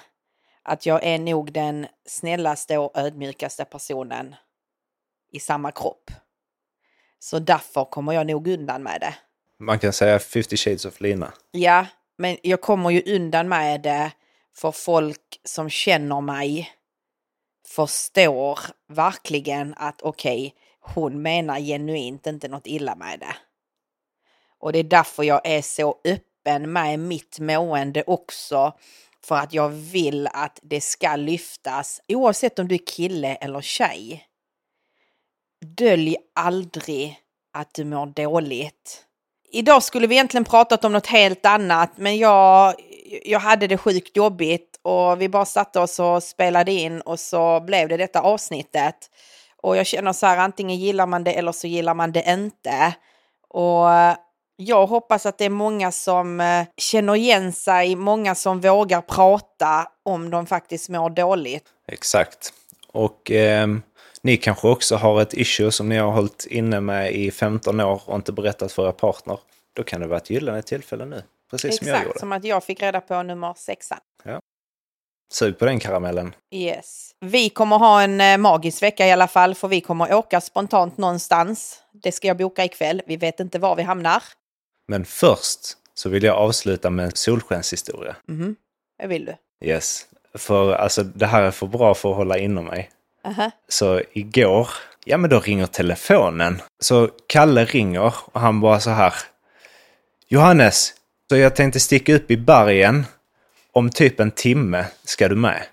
att 0.64 0.86
jag 0.86 1.04
är 1.04 1.20
nog 1.20 1.52
den 1.52 1.88
snällaste 2.06 2.78
och 2.78 2.98
ödmjukaste 2.98 3.66
personen 3.66 4.36
i 5.32 5.40
samma 5.40 5.72
kropp. 5.72 6.12
Så 7.20 7.40
därför 7.40 7.86
kommer 7.86 8.14
jag 8.14 8.28
nog 8.28 8.48
undan 8.48 8.84
med 8.84 9.02
det. 9.02 9.16
Man 9.60 9.80
kan 9.80 9.94
säga 9.94 10.20
50 10.20 10.58
shades 10.58 10.86
of 10.86 11.02
Lina. 11.02 11.34
Ja, 11.52 11.86
men 12.18 12.38
jag 12.44 12.62
kommer 12.62 12.90
ju 12.90 13.16
undan 13.16 13.50
med 13.50 13.82
det 13.82 14.12
för 14.56 14.72
folk 14.72 15.40
som 15.44 15.70
känner 15.70 16.22
mig 16.22 16.72
förstår 17.68 18.60
verkligen 18.88 19.74
att 19.78 20.02
okej, 20.02 20.48
okay, 20.48 20.94
hon 20.94 21.22
menar 21.22 21.60
genuint 21.60 22.28
inte 22.28 22.48
något 22.48 22.68
illa 22.68 22.96
med 22.96 23.20
det. 23.20 23.36
Och 24.62 24.74
det 24.74 24.80
är 24.80 24.84
därför 24.84 25.24
jag 25.24 25.42
är 25.44 25.62
så 25.62 25.96
öppen 26.06 26.72
med 26.72 27.00
mitt 27.00 27.40
mående 27.40 28.04
också. 28.08 28.74
För 29.24 29.36
att 29.36 29.54
jag 29.54 29.70
vill 29.70 30.28
att 30.28 30.60
det 30.62 30.82
ska 30.82 31.16
lyftas 31.16 32.02
oavsett 32.08 32.60
om 32.60 32.68
du 32.68 32.76
är 32.76 32.86
kille 32.86 33.36
eller 33.36 33.62
tjej. 33.62 34.26
Dölj 35.66 36.18
aldrig 36.36 37.20
att 37.54 37.74
du 37.74 37.84
mår 37.84 38.06
dåligt. 38.06 39.06
Idag 39.52 39.84
skulle 39.84 40.08
vi 40.08 40.16
egentligen 40.16 40.46
pratat 40.46 40.86
om 40.86 40.92
något 40.92 41.08
helt 41.08 41.46
annat 41.46 41.92
men 41.96 42.18
jag, 42.18 42.76
jag 43.26 43.40
hade 43.40 43.68
det 43.68 43.78
sjukt 43.78 44.18
jobbigt 44.18 44.80
och 44.82 45.22
vi 45.22 45.30
bara 45.30 45.46
satte 45.46 45.80
oss 45.80 46.00
och 46.00 46.24
spelade 46.24 46.72
in 46.72 47.02
och 47.02 47.20
så 47.20 47.60
blev 47.60 47.90
det 47.90 47.98
detta 47.98 48.22
avsnittet. 48.22 48.96
Och 49.62 49.78
jag 49.78 49.86
känner 49.86 50.14
så 50.14 50.26
här, 50.26 50.38
antingen 50.38 50.78
gillar 50.78 51.08
man 51.08 51.24
det 51.24 51.34
eller 51.34 51.52
så 51.52 51.68
gillar 51.68 51.94
man 51.94 52.12
det 52.12 52.24
inte. 52.28 52.94
Och 53.50 53.88
jag 54.66 54.88
hoppas 54.88 55.26
att 55.26 55.38
det 55.38 55.46
är 55.46 55.50
många 55.50 55.92
som 55.92 56.42
eh, 56.42 56.66
känner 56.78 57.16
igen 57.16 57.54
sig, 57.54 57.96
många 57.96 58.36
som 58.36 58.60
vågar 58.62 59.02
prata 59.02 59.88
om 60.04 60.30
de 60.30 60.46
faktiskt 60.46 60.90
mår 60.90 61.10
dåligt. 61.10 61.66
Exakt. 61.88 62.54
Och 62.92 63.32
eh, 63.32 63.68
ni 64.22 64.38
kanske 64.38 64.68
också 64.68 64.96
har 64.96 65.22
ett 65.22 65.34
issue 65.34 65.72
som 65.72 65.90
ni 65.90 65.98
har 65.98 66.12
hållit 66.12 66.48
inne 66.50 66.80
med 66.80 67.12
i 67.12 67.32
15 67.32 67.80
år 67.80 68.02
och 68.06 68.16
inte 68.16 68.32
berättat 68.32 68.72
för 68.72 68.88
er 68.88 68.92
partner. 68.92 69.40
Då 69.74 69.84
kan 69.84 70.02
det 70.02 70.08
vara 70.08 70.18
ett 70.18 70.30
gyllene 70.30 70.62
tillfälle 70.62 71.06
nu. 71.06 71.24
Precis 71.52 71.78
som 71.78 71.88
jag 71.88 71.96
Exakt 71.96 72.08
gjorde. 72.08 72.20
som 72.20 72.32
att 72.32 72.44
jag 72.44 72.64
fick 72.64 72.82
reda 72.82 73.02
på 73.02 73.24
nummer 73.24 73.54
sexan. 73.58 74.00
Sug 75.32 75.60
på 75.60 75.66
den 75.66 75.80
karamellen. 75.80 76.36
Yes. 76.52 77.12
Vi 77.20 77.50
kommer 77.50 77.78
ha 77.78 78.02
en 78.02 78.22
eh, 78.22 78.38
magisk 78.38 78.84
vecka 78.84 79.08
i 79.08 79.12
alla 79.12 79.28
fall 79.28 79.56
för 79.56 79.68
vi 79.68 79.82
kommer 79.82 80.14
åka 80.14 80.42
spontant 80.42 80.98
någonstans. 80.98 81.80
Det 82.04 82.12
ska 82.12 82.28
jag 82.28 82.38
boka 82.38 82.66
ikväll. 82.66 83.02
Vi 83.06 83.18
vet 83.18 83.40
inte 83.40 83.60
var 83.60 83.76
vi 83.76 83.84
hamnar. 83.84 84.24
Men 84.88 85.06
först 85.06 85.60
så 85.94 86.10
vill 86.10 86.24
jag 86.24 86.36
avsluta 86.36 86.90
med 86.90 87.06
en 87.06 87.12
solskenshistoria. 87.16 88.16
Mhm. 88.28 88.56
Det 89.00 89.08
vill 89.08 89.26
du? 89.26 89.36
Yes. 89.68 90.06
För 90.34 90.74
alltså 90.74 91.04
det 91.04 91.26
här 91.26 91.44
är 91.44 91.52
för 91.52 91.68
bra 91.68 91.94
för 91.94 92.10
att 92.10 92.16
hålla 92.16 92.38
inom 92.38 92.66
mig. 92.66 92.92
Aha. 93.26 93.52
Så 93.68 94.02
igår, 94.12 94.70
ja 95.06 95.18
men 95.18 95.30
då 95.30 95.40
ringer 95.40 95.66
telefonen. 95.66 96.62
Så 96.80 97.10
Kalle 97.28 97.66
ringer 97.66 98.14
och 98.34 98.42
han 98.42 98.62
bara 98.62 98.80
så 98.80 98.90
här. 98.90 99.14
Johannes, 100.28 100.94
så 101.30 101.38
jag 101.38 101.56
tänkte 101.56 101.80
sticka 101.80 102.16
upp 102.16 102.32
i 102.32 102.38
bergen. 102.38 103.06
Om 103.72 103.90
typ 103.90 104.20
en 104.20 104.32
timme 104.32 104.86
ska 105.04 105.28
du 105.28 105.36
med. 105.36 105.64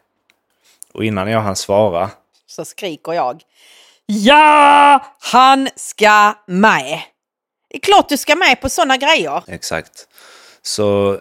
Och 0.92 1.04
innan 1.04 1.30
jag 1.30 1.40
hann 1.40 1.56
svara. 1.56 2.10
Så 2.46 2.64
skriker 2.64 3.12
jag. 3.12 3.42
Ja, 4.06 5.04
han 5.20 5.68
ska 5.76 6.34
med! 6.46 7.00
Det 7.68 7.76
är 7.76 7.80
klart 7.80 8.08
du 8.08 8.16
ska 8.16 8.36
med 8.36 8.60
på 8.60 8.68
sådana 8.68 8.96
grejer. 8.96 9.42
Exakt. 9.46 10.08
Så 10.62 11.18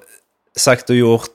sagt 0.56 0.90
och 0.90 0.96
gjort. 0.96 1.34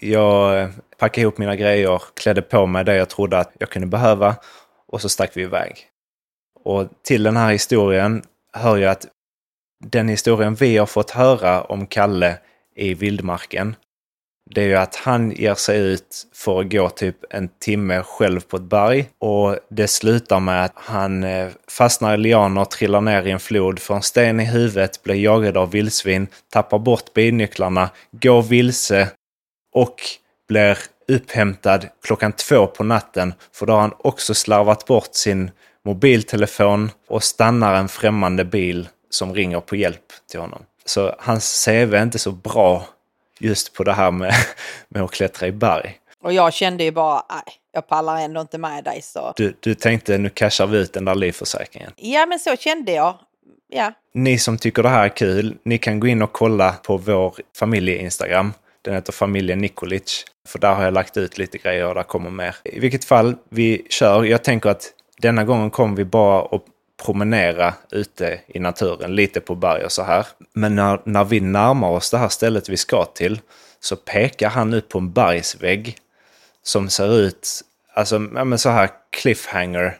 Jag 0.00 0.70
packade 0.98 1.20
ihop 1.20 1.38
mina 1.38 1.56
grejer, 1.56 2.02
klädde 2.14 2.42
på 2.42 2.66
mig 2.66 2.84
det 2.84 2.96
jag 2.96 3.08
trodde 3.08 3.38
att 3.38 3.52
jag 3.58 3.70
kunde 3.70 3.88
behöva 3.88 4.36
och 4.86 5.00
så 5.00 5.08
stack 5.08 5.30
vi 5.34 5.42
iväg. 5.42 5.88
Och 6.64 6.88
till 7.02 7.22
den 7.22 7.36
här 7.36 7.52
historien 7.52 8.22
hör 8.52 8.76
jag 8.76 8.90
att 8.90 9.06
den 9.84 10.08
historien 10.08 10.54
vi 10.54 10.76
har 10.76 10.86
fått 10.86 11.10
höra 11.10 11.62
om 11.62 11.86
Kalle 11.86 12.38
i 12.76 12.94
vildmarken, 12.94 13.76
det 14.50 14.62
är 14.62 14.66
ju 14.66 14.74
att 14.74 14.96
han 14.96 15.30
ger 15.30 15.54
sig 15.54 15.78
ut 15.78 16.26
för 16.34 16.60
att 16.60 16.70
gå 16.70 16.88
typ 16.88 17.16
en 17.30 17.48
timme 17.48 18.02
själv 18.02 18.40
på 18.40 18.56
ett 18.56 18.62
berg. 18.62 19.08
Och 19.18 19.58
det 19.70 19.88
slutar 19.88 20.40
med 20.40 20.64
att 20.64 20.72
han 20.74 21.24
eh, 21.24 21.48
fastnar 21.68 22.14
i 22.14 22.16
lianer, 22.16 22.64
trillar 22.64 23.00
ner 23.00 23.26
i 23.26 23.30
en 23.30 23.40
flod, 23.40 23.78
får 23.78 23.94
en 23.94 24.02
sten 24.02 24.40
i 24.40 24.44
huvudet, 24.44 25.02
blir 25.02 25.14
jagad 25.14 25.56
av 25.56 25.70
vildsvin, 25.70 26.26
tappar 26.52 26.78
bort 26.78 27.12
bilnycklarna, 27.14 27.90
går 28.10 28.42
vilse 28.42 29.10
och 29.74 29.96
blir 30.48 30.78
upphämtad 31.08 31.88
klockan 32.02 32.32
två 32.32 32.66
på 32.66 32.84
natten. 32.84 33.34
För 33.52 33.66
då 33.66 33.72
har 33.72 33.80
han 33.80 33.94
också 33.98 34.34
slarvat 34.34 34.86
bort 34.86 35.14
sin 35.14 35.50
mobiltelefon 35.84 36.90
och 37.08 37.22
stannar 37.22 37.74
en 37.74 37.88
främmande 37.88 38.44
bil 38.44 38.88
som 39.10 39.34
ringer 39.34 39.60
på 39.60 39.76
hjälp 39.76 40.12
till 40.30 40.40
honom. 40.40 40.62
Så 40.84 41.14
hans 41.18 41.64
CV 41.64 41.94
är 41.94 42.02
inte 42.02 42.18
så 42.18 42.32
bra 42.32 42.86
just 43.44 43.72
på 43.72 43.84
det 43.84 43.92
här 43.92 44.10
med, 44.10 44.34
med 44.88 45.02
att 45.02 45.10
klättra 45.10 45.46
i 45.46 45.52
berg. 45.52 45.98
Och 46.22 46.32
jag 46.32 46.52
kände 46.52 46.84
ju 46.84 46.90
bara, 46.90 47.22
nej, 47.30 47.54
jag 47.72 47.88
pallar 47.88 48.20
ändå 48.20 48.40
inte 48.40 48.58
med 48.58 48.84
dig 48.84 49.02
så. 49.02 49.32
Du, 49.36 49.56
du 49.60 49.74
tänkte 49.74 50.18
nu 50.18 50.30
cashar 50.30 50.66
vi 50.66 50.78
ut 50.78 50.92
den 50.92 51.04
där 51.04 51.14
livförsäkringen. 51.14 51.92
Ja, 51.96 52.26
men 52.26 52.38
så 52.38 52.56
kände 52.56 52.92
jag. 52.92 53.18
Ja, 53.68 53.92
Ni 54.14 54.38
som 54.38 54.58
tycker 54.58 54.82
det 54.82 54.88
här 54.88 55.04
är 55.04 55.08
kul, 55.08 55.56
ni 55.62 55.78
kan 55.78 56.00
gå 56.00 56.06
in 56.06 56.22
och 56.22 56.32
kolla 56.32 56.72
på 56.72 56.96
vår 56.96 57.34
familje-instagram. 57.58 58.52
Den 58.82 58.94
heter 58.94 59.12
familjen 59.12 59.58
Nikolic. 59.58 60.24
För 60.48 60.58
där 60.58 60.74
har 60.74 60.84
jag 60.84 60.94
lagt 60.94 61.16
ut 61.16 61.38
lite 61.38 61.58
grejer 61.58 61.86
och 61.86 61.94
där 61.94 62.02
kommer 62.02 62.30
mer. 62.30 62.56
I 62.64 62.80
vilket 62.80 63.04
fall, 63.04 63.36
vi 63.48 63.86
kör. 63.90 64.24
Jag 64.24 64.44
tänker 64.44 64.70
att 64.70 64.92
denna 65.18 65.44
gången 65.44 65.70
kommer 65.70 65.96
vi 65.96 66.04
bara 66.04 66.42
att 66.56 66.64
promenera 67.02 67.74
ute 67.90 68.40
i 68.46 68.58
naturen, 68.58 69.14
lite 69.14 69.40
på 69.40 69.54
berg 69.54 69.84
och 69.84 69.92
så 69.92 70.02
här. 70.02 70.26
Men 70.52 70.74
när, 70.74 71.00
när 71.04 71.24
vi 71.24 71.40
närmar 71.40 71.88
oss 71.88 72.10
det 72.10 72.18
här 72.18 72.28
stället 72.28 72.68
vi 72.68 72.76
ska 72.76 73.04
till 73.04 73.40
så 73.80 73.96
pekar 73.96 74.48
han 74.48 74.74
ut 74.74 74.88
på 74.88 74.98
en 74.98 75.12
bergsvägg 75.12 75.96
som 76.62 76.90
ser 76.90 77.18
ut, 77.18 77.62
alltså 77.94 78.14
ja, 78.34 78.44
men 78.44 78.58
så 78.58 78.68
här 78.68 78.90
cliffhanger, 79.10 79.98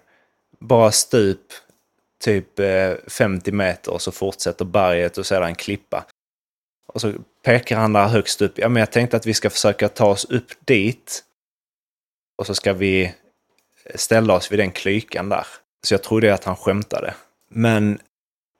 bara 0.59 0.92
stup, 0.92 1.52
typ 2.24 2.59
eh, 2.59 2.92
50 3.09 3.52
meter 3.52 3.92
och 3.92 4.02
så 4.02 4.12
fortsätter 4.12 4.64
berget 4.64 5.18
och 5.18 5.26
sedan 5.26 5.54
klippa. 5.54 6.04
Och 6.87 7.00
så 7.00 7.12
pekar 7.42 7.76
han 7.76 7.92
där 7.92 8.09
högst 8.09 8.42
upp. 8.42 8.59
Ja, 8.59 8.68
men 8.68 8.80
jag 8.80 8.92
tänkte 8.92 9.16
att 9.16 9.26
vi 9.26 9.35
ska 9.35 9.50
försöka 9.50 9.88
ta 9.88 10.07
oss 10.07 10.24
upp 10.24 10.50
dit. 10.64 11.24
Och 12.37 12.46
så 12.46 12.54
ska 12.54 12.72
vi 12.72 13.14
ställa 13.94 14.35
oss 14.35 14.52
vid 14.52 14.59
den 14.59 14.70
klykan 14.70 15.28
där. 15.28 15.46
Så 15.85 15.94
jag 15.94 16.03
trodde 16.03 16.35
att 16.35 16.44
han 16.44 16.57
skämtade. 16.57 17.14
Men 17.49 17.99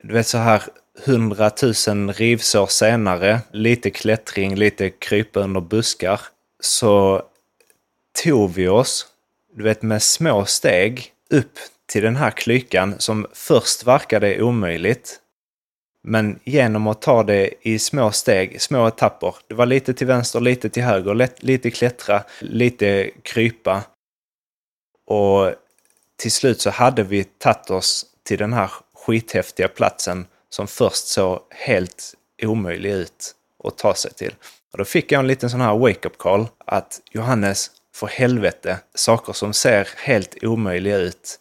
du 0.03 0.13
vet 0.13 0.27
så 0.27 0.39
här 0.39 0.63
hundratusen 1.05 2.13
rivsår 2.13 2.67
senare, 2.67 3.41
lite 3.53 3.91
klättring, 3.91 4.55
lite 4.55 4.91
krypa 4.91 5.41
under 5.41 5.61
buskar, 5.61 6.21
så 6.61 7.23
tog 8.25 8.53
vi 8.53 8.69
oss, 8.69 9.07
du 9.55 9.63
vet 9.63 9.83
med 9.83 10.03
små 10.03 10.45
steg, 10.45 11.13
upp 11.31 11.59
till 11.87 12.03
den 12.03 12.17
här 12.17 12.31
klykan 12.31 12.95
som 12.99 13.27
först 13.33 13.87
verkade 13.87 14.43
omöjligt. 14.43 15.21
Men 16.03 16.41
genom 16.45 16.87
att 16.87 17.03
ta 17.03 17.23
det 17.23 17.51
i 17.63 17.79
små 17.79 18.11
steg, 18.11 18.63
små 18.63 18.87
etapper. 18.89 19.35
Det 19.49 19.55
var 19.55 19.67
lite 19.67 19.95
till 19.95 20.07
vänster, 20.07 20.41
lite 20.41 20.69
till 20.69 20.83
höger, 20.83 21.29
lite 21.45 21.71
klättra, 21.71 22.23
lite 22.41 23.11
krypa. 23.23 23.83
Och 25.07 25.55
till 26.17 26.33
slut 26.33 26.61
så 26.61 26.71
hade 26.71 27.03
vi 27.03 27.25
tagit 27.25 27.71
oss 27.71 28.07
till 28.23 28.39
den 28.39 28.53
här 28.53 28.71
skithäftiga 28.95 29.69
platsen 29.69 30.27
som 30.49 30.67
först 30.67 31.07
såg 31.07 31.41
helt 31.51 32.15
omöjlig 32.43 32.91
ut 32.91 33.35
att 33.65 33.79
ta 33.79 33.95
sig 33.95 34.13
till. 34.13 34.35
Och 34.73 34.79
då 34.79 34.85
fick 34.85 35.13
jag 35.13 35.19
en 35.19 35.27
liten 35.27 35.51
sån 35.51 35.61
här 35.61 35.79
wake-up 35.79 36.19
call 36.19 36.47
att 36.59 37.01
Johannes, 37.11 37.71
för 37.95 38.07
helvete, 38.07 38.79
saker 38.95 39.33
som 39.33 39.53
ser 39.53 39.89
helt 39.97 40.45
omöjliga 40.45 40.97
ut, 40.97 41.41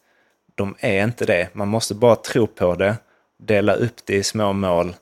de 0.56 0.76
är 0.80 1.04
inte 1.04 1.26
det. 1.26 1.50
Man 1.54 1.68
måste 1.68 1.96
bara 1.96 2.16
tro 2.16 2.48
på 2.48 2.76
det, 2.76 2.96
dela 3.40 3.74
upp 3.74 4.06
det 4.06 4.16
i 4.16 4.24
små 4.24 4.54
mål 4.54 4.96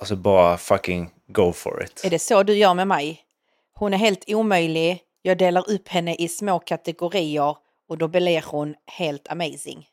och 0.00 0.06
så 0.06 0.16
bara 0.16 0.56
fucking 0.56 1.10
go 1.26 1.52
for 1.52 1.82
it. 1.82 2.04
är 2.04 2.10
det 2.10 2.18
så 2.18 2.42
du 2.42 2.54
gör 2.54 2.74
med 2.74 2.88
mig? 2.88 3.24
Hon 3.74 3.94
är 3.94 3.98
helt 3.98 4.24
omöjlig. 4.26 5.02
Jag 5.22 5.38
delar 5.38 5.70
upp 5.70 5.88
henne 5.88 6.14
i 6.14 6.28
små 6.28 6.58
kategorier 6.58 7.56
och 7.88 7.98
då 7.98 8.08
blir 8.08 8.42
hon 8.46 8.74
helt 8.86 9.28
amazing. 9.32 9.86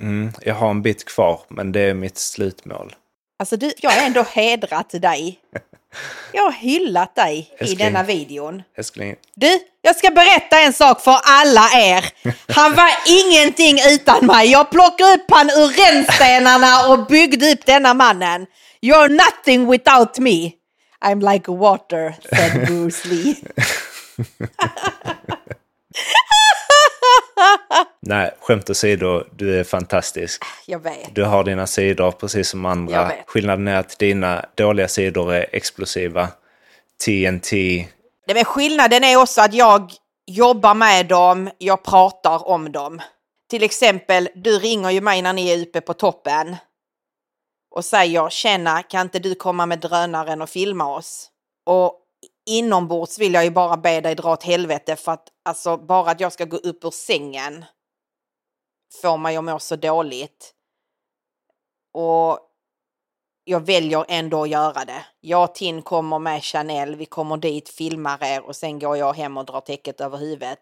Mm, 0.00 0.32
jag 0.42 0.54
har 0.54 0.70
en 0.70 0.82
bit 0.82 1.04
kvar, 1.04 1.40
men 1.48 1.72
det 1.72 1.80
är 1.80 1.94
mitt 1.94 2.18
slutmål. 2.18 2.94
Alltså 3.38 3.56
du, 3.56 3.72
jag 3.78 3.90
har 3.90 4.06
ändå 4.06 4.22
hedrat 4.22 4.90
dig. 4.90 5.38
Jag 6.32 6.42
har 6.42 6.52
hyllat 6.52 7.14
dig 7.14 7.38
i 7.38 7.54
Älskling. 7.62 7.78
denna 7.78 8.02
videon. 8.02 8.62
Älskling, 8.76 9.16
Du, 9.34 9.58
jag 9.82 9.96
ska 9.96 10.10
berätta 10.10 10.60
en 10.60 10.72
sak 10.72 11.00
för 11.00 11.18
alla 11.24 11.68
er. 11.74 12.04
Han 12.48 12.74
var 12.74 12.90
ingenting 13.08 13.78
utan 13.88 14.26
mig. 14.26 14.50
Jag 14.50 14.70
plockade 14.70 15.14
upp 15.14 15.24
han 15.30 15.50
ur 15.50 15.68
rännstenarna 15.94 16.88
och 16.88 17.06
byggde 17.06 17.52
upp 17.52 17.66
denna 17.66 17.94
mannen. 17.94 18.46
You're 18.82 19.08
nothing 19.08 19.66
without 19.70 20.18
me. 20.18 20.52
I'm 21.04 21.32
like 21.32 21.50
water, 21.50 22.14
said 22.36 22.66
Bruce 22.66 23.08
Lee. 23.08 23.36
nej, 28.06 28.30
skämt 28.40 28.70
åsido, 28.70 29.24
du 29.36 29.60
är 29.60 29.64
fantastisk. 29.64 30.42
Jag 30.66 30.78
vet. 30.78 31.14
Du 31.14 31.24
har 31.24 31.44
dina 31.44 31.66
sidor 31.66 32.10
precis 32.10 32.48
som 32.48 32.64
Jag 32.64 32.70
andra. 32.72 33.08
vet. 33.08 33.24
Skillnaden 33.26 33.68
är 33.68 33.76
att 33.76 33.98
dina 33.98 34.44
dåliga 34.54 34.88
sidor 34.88 35.32
är 35.34 35.46
explosiva. 35.52 36.28
TNT. 37.04 37.50
Det 38.26 38.34
med 38.34 38.46
skillnaden 38.46 39.04
är 39.04 39.16
också 39.16 39.40
att 39.40 39.54
jag 39.54 39.92
jobbar 40.26 40.74
med 40.74 41.06
dem, 41.06 41.50
jag 41.58 41.82
pratar 41.84 42.48
om 42.48 42.72
dem. 42.72 43.00
Till 43.50 43.62
exempel, 43.62 44.28
du 44.34 44.58
ringer 44.58 44.90
ju 44.90 45.00
mig 45.00 45.22
när 45.22 45.32
ni 45.32 45.48
är 45.50 45.62
uppe 45.62 45.80
på 45.80 45.94
toppen. 45.94 46.56
och 47.74 47.84
säger 47.84 48.28
tjena, 48.30 48.82
kan 48.82 49.00
inte 49.02 49.18
du 49.18 49.34
komma 49.34 49.66
med 49.66 49.78
drönaren 49.78 50.42
och 50.42 50.48
filma 50.48 50.94
oss? 50.96 51.30
Och 51.66 52.00
inombords 52.50 53.18
vill 53.18 53.34
jag 53.34 53.44
ju 53.44 53.50
bara 53.50 53.76
be 53.76 54.00
dig 54.00 54.14
dra 54.14 54.32
åt 54.32 54.42
helvete 54.42 54.96
för 54.96 55.12
att 55.12 55.28
alltså 55.44 55.76
bara 55.76 56.10
att 56.10 56.20
jag 56.20 56.32
ska 56.32 56.44
gå 56.44 56.56
upp 56.56 56.84
ur 56.84 56.90
sängen 56.90 57.64
får 59.02 59.18
mig 59.18 59.36
att 59.36 59.44
må 59.44 59.58
så 59.58 59.76
dåligt. 59.76 60.52
Och 61.94 62.38
jag 63.44 63.66
väljer 63.66 64.04
ändå 64.08 64.42
att 64.42 64.48
göra 64.48 64.84
det. 64.84 65.06
Jag 65.20 65.44
och 65.44 65.54
Tin 65.54 65.82
kommer 65.82 66.18
med 66.18 66.42
Chanel, 66.44 66.96
vi 66.96 67.06
kommer 67.06 67.36
dit, 67.36 67.68
filmar 67.68 68.24
er 68.24 68.40
och 68.42 68.56
sen 68.56 68.78
går 68.78 68.96
jag 68.96 69.12
hem 69.12 69.36
och 69.36 69.44
drar 69.44 69.60
täcket 69.60 70.00
över 70.00 70.18
huvudet. 70.18 70.58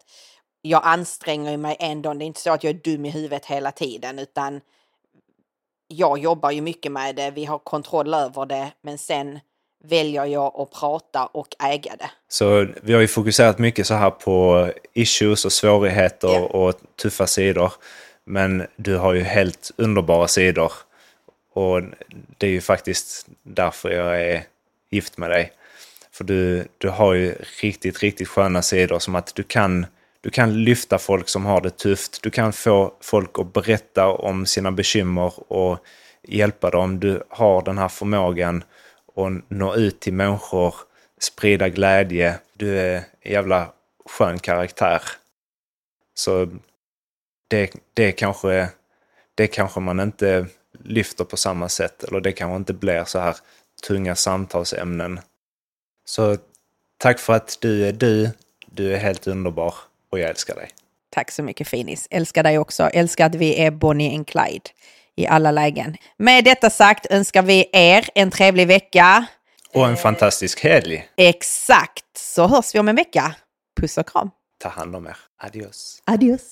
Jag 0.61 0.81
anstränger 0.85 1.57
mig 1.57 1.75
ändå, 1.79 2.13
det 2.13 2.25
är 2.25 2.27
inte 2.27 2.41
så 2.41 2.51
att 2.51 2.63
jag 2.63 2.69
är 2.75 2.79
dum 2.83 3.05
i 3.05 3.09
huvudet 3.09 3.45
hela 3.45 3.71
tiden 3.71 4.19
utan 4.19 4.61
jag 5.87 6.19
jobbar 6.19 6.51
ju 6.51 6.61
mycket 6.61 6.91
med 6.91 7.15
det, 7.15 7.31
vi 7.31 7.45
har 7.45 7.59
kontroll 7.59 8.13
över 8.13 8.45
det, 8.45 8.71
men 8.81 8.97
sen 8.97 9.39
väljer 9.83 10.25
jag 10.25 10.59
att 10.61 10.71
prata 10.71 11.25
och 11.25 11.47
äga 11.63 11.95
det. 11.95 12.11
Så 12.27 12.67
vi 12.83 12.93
har 12.93 13.01
ju 13.01 13.07
fokuserat 13.07 13.59
mycket 13.59 13.87
så 13.87 13.93
här 13.93 14.09
på 14.11 14.69
issues 14.93 15.45
och 15.45 15.51
svårigheter 15.51 16.27
Ja. 16.27 16.39
och 16.45 16.73
tuffa 17.01 17.27
sidor. 17.27 17.73
Men 18.25 18.67
du 18.75 18.97
har 18.97 19.13
ju 19.13 19.21
helt 19.21 19.71
underbara 19.77 20.27
sidor. 20.27 20.71
Och 21.53 21.81
det 22.37 22.47
är 22.47 22.51
ju 22.51 22.61
faktiskt 22.61 23.27
därför 23.43 23.89
jag 23.89 24.21
är 24.21 24.43
gift 24.89 25.17
med 25.17 25.29
dig. 25.29 25.51
För 26.11 26.23
du, 26.23 26.67
du 26.77 26.89
har 26.89 27.13
ju 27.13 27.35
riktigt, 27.61 27.99
riktigt 27.99 28.27
sköna 28.27 28.61
sidor 28.61 28.99
som 28.99 29.15
att 29.15 29.35
du 29.35 29.43
kan, 29.43 29.85
du 30.21 30.29
kan 30.29 30.63
lyfta 30.63 30.97
folk 30.97 31.29
som 31.29 31.45
har 31.45 31.61
det 31.61 31.77
tufft. 31.77 32.23
Du 32.23 32.29
kan 32.29 32.53
få 32.53 32.93
folk 33.01 33.39
att 33.39 33.53
berätta 33.53 34.07
om 34.07 34.45
sina 34.45 34.71
bekymmer 34.71 35.51
och 35.53 35.79
hjälpa 36.27 36.69
dem. 36.69 36.99
Du 36.99 37.23
har 37.29 37.61
den 37.61 37.77
här 37.77 37.87
förmågan 37.87 38.63
att 39.15 39.49
nå 39.49 39.75
ut 39.75 39.99
till 39.99 40.13
människor, 40.13 40.75
sprida 41.19 41.69
glädje. 41.69 42.39
Du 42.53 42.79
är 42.79 42.95
en 43.21 43.31
jävla 43.31 43.67
skön 44.05 44.39
karaktär. 44.39 45.01
Så 46.13 46.47
det, 47.47 47.71
det, 47.93 48.11
kanske, 48.11 48.69
det 49.35 49.47
kanske 49.47 49.79
man 49.79 49.99
inte 49.99 50.47
lyfter 50.83 51.23
på 51.23 51.37
samma 51.37 51.69
sätt. 51.69 52.03
Eller 52.03 52.21
det 52.21 52.31
kanske 52.31 52.55
inte 52.55 52.73
blir 52.73 53.03
så 53.03 53.19
här 53.19 53.35
tunga 53.87 54.15
samtalsämnen. 54.15 55.19
Så 56.05 56.37
tack 56.97 57.19
för 57.19 57.33
att 57.33 57.57
du 57.61 57.87
är 57.87 57.93
du. 57.93 58.29
Du 58.65 58.93
är 58.93 58.97
helt 58.97 59.27
underbar 59.27 59.75
och 60.09 60.19
jag 60.19 60.29
älskar 60.29 60.55
dig. 60.55 60.69
Tack 61.09 61.31
så 61.31 61.43
mycket 61.43 61.67
Finis. 61.67 62.07
Älskar 62.09 62.43
dig 62.43 62.59
också. 62.59 62.83
Älskar 62.83 63.25
att 63.25 63.35
vi 63.35 63.61
är 63.61 63.71
Bonnie 63.71 64.15
and 64.15 64.27
Clyde 64.27 64.69
i 65.15 65.27
alla 65.27 65.51
lägen. 65.51 65.97
Med 66.17 66.43
detta 66.43 66.69
sagt 66.69 67.05
önskar 67.09 67.41
vi 67.41 67.69
er 67.73 68.09
en 68.15 68.31
trevlig 68.31 68.67
vecka. 68.67 69.25
Och 69.73 69.87
en 69.87 69.97
fantastisk 69.97 70.63
helg. 70.63 71.07
Exakt, 71.17 72.17
så 72.17 72.47
hörs 72.47 72.75
vi 72.75 72.79
om 72.79 72.87
en 72.87 72.95
vecka. 72.95 73.35
Puss 73.81 73.97
och 73.97 74.09
kram. 74.09 74.29
Ta 74.59 74.69
hand 74.69 74.95
om 74.95 75.07
er. 75.07 75.17
Adios. 75.37 76.01
Adios. 76.05 76.51